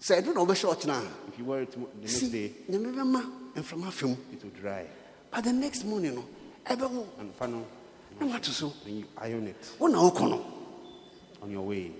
[0.00, 3.52] sɛ ɛdu na ɔbɛhyɛ ɔkyena If you wear it the next si day, nyame bɛma
[3.56, 4.86] mframa afem it will dry.
[5.30, 6.24] but the next morning no
[6.66, 7.66] ɛbɛwo And final,
[8.20, 10.44] na wato so then you iron it wo na wokɔ no
[11.42, 11.90] on your way.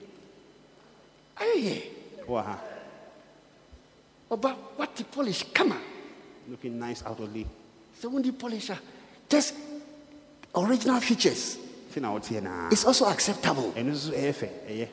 [1.36, 1.82] ayɛyɛ
[2.26, 2.56] Oh, uh-huh.
[4.30, 5.76] ɔba wate polish kama
[6.48, 7.46] Looking nice outwardly.
[8.00, 8.78] sɛ wondi polish a
[9.28, 9.54] just
[10.54, 11.58] original features
[11.90, 12.68] Thing out here now.
[12.72, 14.42] is also acceptable And this is.
[14.66, 14.86] Eh,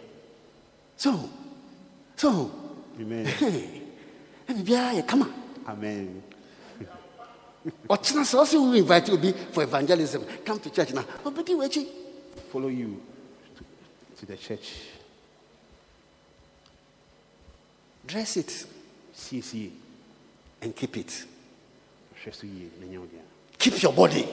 [0.98, 1.30] so
[2.16, 2.52] so
[3.00, 3.26] Amen.
[4.50, 5.34] na come on.
[5.68, 6.22] Amen.
[8.24, 10.90] Sɛ ɔsɛ wo invite obi for evangelism come to church
[11.56, 11.88] w'akyi
[12.52, 13.00] Follow you
[14.18, 14.74] to, the church.
[18.06, 18.66] dress it
[19.16, 19.72] CCA.
[20.62, 21.26] and keep it
[22.26, 23.22] Hwɛ so yie na nyɛ wo dea.
[23.58, 24.24] keep your body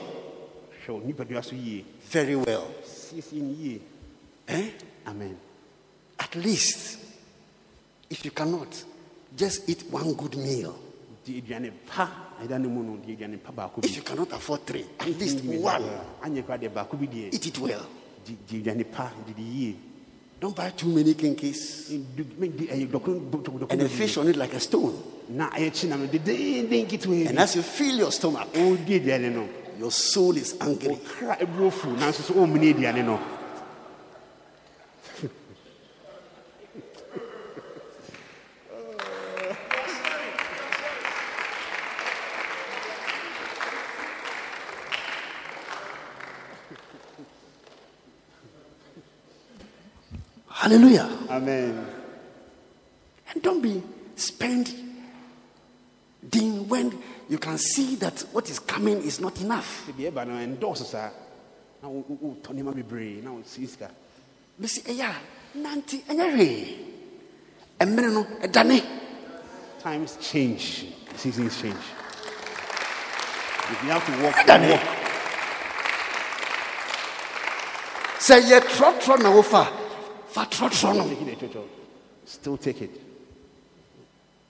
[0.85, 1.83] Hwɛ wo nipadua so yie.
[2.09, 3.81] very well CCA ni yie.
[4.47, 4.69] eh?
[5.07, 5.37] Amen.
[6.19, 6.99] at least
[8.09, 8.67] if you cannot
[9.35, 10.75] just eat one good meal
[11.29, 12.09] Di aduane pa
[12.41, 15.43] ɛda ne mu no di aduane pa baako if you cannot afford three at least
[15.45, 16.25] mm, one saa.
[16.27, 17.33] Anyɛ koraa deɛ baako bi deɛ.
[17.33, 17.85] eat it well
[18.25, 19.75] Di di aduane pa didi yie.
[20.39, 23.81] don't buy too many kenkeys mm, Du- me- di- eh, ɛyɛ dɔkono- dɔkono- dɔkono and
[23.81, 23.89] bebree.
[23.89, 24.93] fish on it like a stone
[25.29, 28.73] na eh, ɛyɛ kyi na me dedenden ketewa and as you fill your stomach oh,
[28.73, 29.47] no.
[29.77, 30.99] your soul is angry oh,
[50.69, 51.85] hallelujah Amen.
[53.33, 53.81] and don't be
[54.15, 54.85] spending
[56.67, 56.97] when
[57.27, 61.09] you can see that what is coming is not enough Ebi ɛba no ɛndɔɔso saa.
[61.81, 63.89] Na wo- wo- wotɔ nneɛma bebree na wosi sika.
[64.61, 66.77] bɛsi ɛyɛ a nante ɛnyɛ hwee
[67.79, 68.83] ɛmene no ɛdane
[69.81, 70.87] Times change.
[71.15, 71.77] Seasons change.
[73.71, 74.81] If you have to walk, walk.
[78.19, 79.67] sɛ yɛ trɔtrɔ na wofa
[80.29, 81.63] fa trɔtrɔ Take it, Chocho.
[82.25, 83.01] Still take it.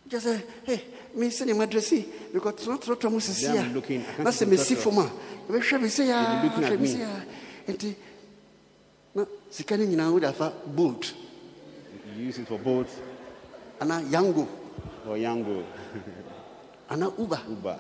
[0.08, 0.82] Just say, hey,
[1.16, 4.78] me sɛ ne madrɛsi because trɔtrɔtrɔ mu sisi Them looking, I can't see trɔtrɔ.
[4.78, 5.12] fam a
[5.50, 6.88] yɛbɛhwɛ me They'll be ah, looking at me.
[6.88, 6.96] me.
[6.96, 7.04] sɛ
[7.68, 7.96] a nti
[9.16, 11.14] na sika no nyinaa wode afa bolt.
[12.16, 12.88] You use it for Bolt
[13.80, 14.48] anaa yango.
[15.08, 15.64] Or Yango,
[16.90, 17.42] anaa uber.
[17.50, 17.80] Uber.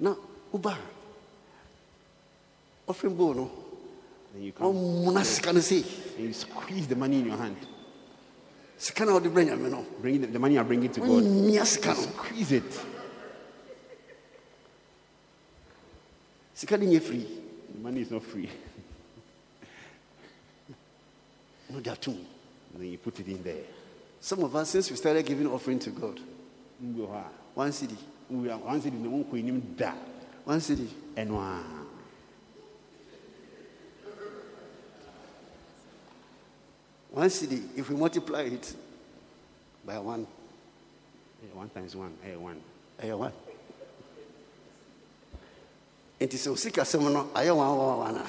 [0.00, 0.14] na
[0.54, 0.76] uber.
[2.88, 3.50] Ɔfrɛ bowl no
[4.36, 5.82] Then you come ɔmuna sika no sei
[6.18, 7.56] and you squeeze the money in your hand.
[8.76, 11.08] sika na wode brɛ nyame no Bring it, the money I bring it to God.
[11.24, 12.80] ɔnyia sika no Squeeze it.
[16.52, 17.26] sika no firi
[17.74, 18.50] The money is not free.
[21.70, 22.12] na wode atom
[22.74, 23.64] And then you put it in there.
[24.20, 26.20] some of us since we started giving offering to god
[26.84, 27.24] Mbu hɔ a,
[27.54, 27.96] one city
[28.30, 29.92] mbu a, Once it is the one da.
[30.44, 31.85] one city And a
[37.16, 38.74] one city if we multiply it
[39.86, 40.26] by one.
[41.54, 42.60] One times one ɛyɛ one.
[43.00, 43.32] Ɛyɛ one.
[46.20, 48.26] Nti sɛ osi kasɛm no ayɛ one one one a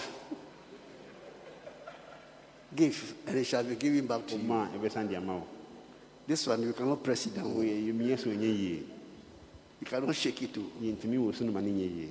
[2.73, 4.43] give and it shall be given back to you.
[4.43, 5.47] Ɔma a ɛbɛsan de ama wo.
[6.25, 7.53] This one you cannot press it down.
[7.55, 8.83] Woyɛ- yɛmiɛ so ɛnyɛ yie.
[9.81, 10.53] You cannot shake it oh.
[10.53, 12.09] too yɛntumi wɔ so no ma no nyɛ yie.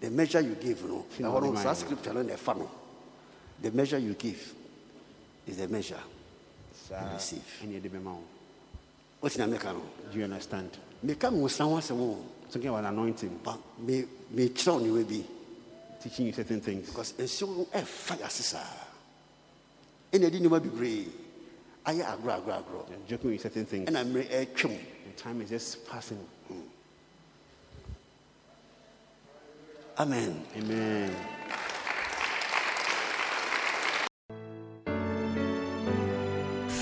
[0.00, 2.70] The measure you give no ɛhɔ no saa scripture no na ɛfa no.
[3.60, 4.54] The measure you give
[5.46, 6.00] is the measure
[6.88, 7.42] saa receive.
[7.62, 8.22] ɛne ɛde bɛma wo
[9.22, 9.82] wɔtina meka no
[10.12, 10.70] do you understand?
[11.04, 13.40] Nwosa ho asɛm o talking about anointing.
[13.42, 15.24] ba me- mekyerɛ wo newa bi
[16.00, 16.86] teaching you certain things.
[16.88, 18.86] Because nsuo no ɛfa yɛase saa
[20.12, 21.08] ɛna ɛde nneɔma bebree
[21.86, 23.88] ayɛ agorɔ agorɔ agorɔ and joking with certain things.
[23.88, 26.26] Ɛna mmerɛ ɛtwam and time is just passing.
[29.98, 30.44] Amen.
[30.54, 31.35] Amen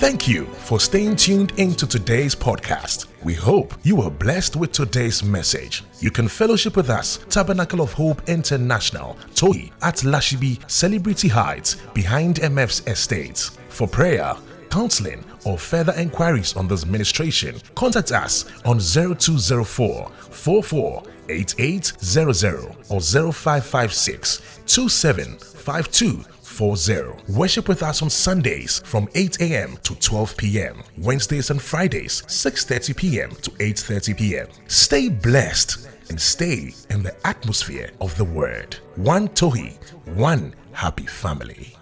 [0.05, 3.07] Thank you for staying tuned into today's podcast.
[3.23, 5.83] We hope you were blessed with today's message.
[5.99, 12.35] You can fellowship with us, Tabernacle of Hope International, Toy at Lashibi Celebrity Heights, behind
[12.35, 13.49] MF's estate.
[13.69, 14.35] For prayer,
[14.69, 24.59] counseling, or further inquiries on this ministration, contact us on 0204 44 8800 or 0556
[24.67, 26.25] 2752
[26.55, 27.33] 40.
[27.33, 29.77] Worship with us on Sundays from 8 a.m.
[29.83, 30.83] to 12 p.m.
[30.97, 33.29] Wednesdays and Fridays 6:30 p.m.
[33.41, 34.47] to 8:30 p.m.
[34.67, 38.77] Stay blessed and stay in the atmosphere of the word.
[38.95, 39.77] One Tohi,
[40.15, 41.75] one happy family.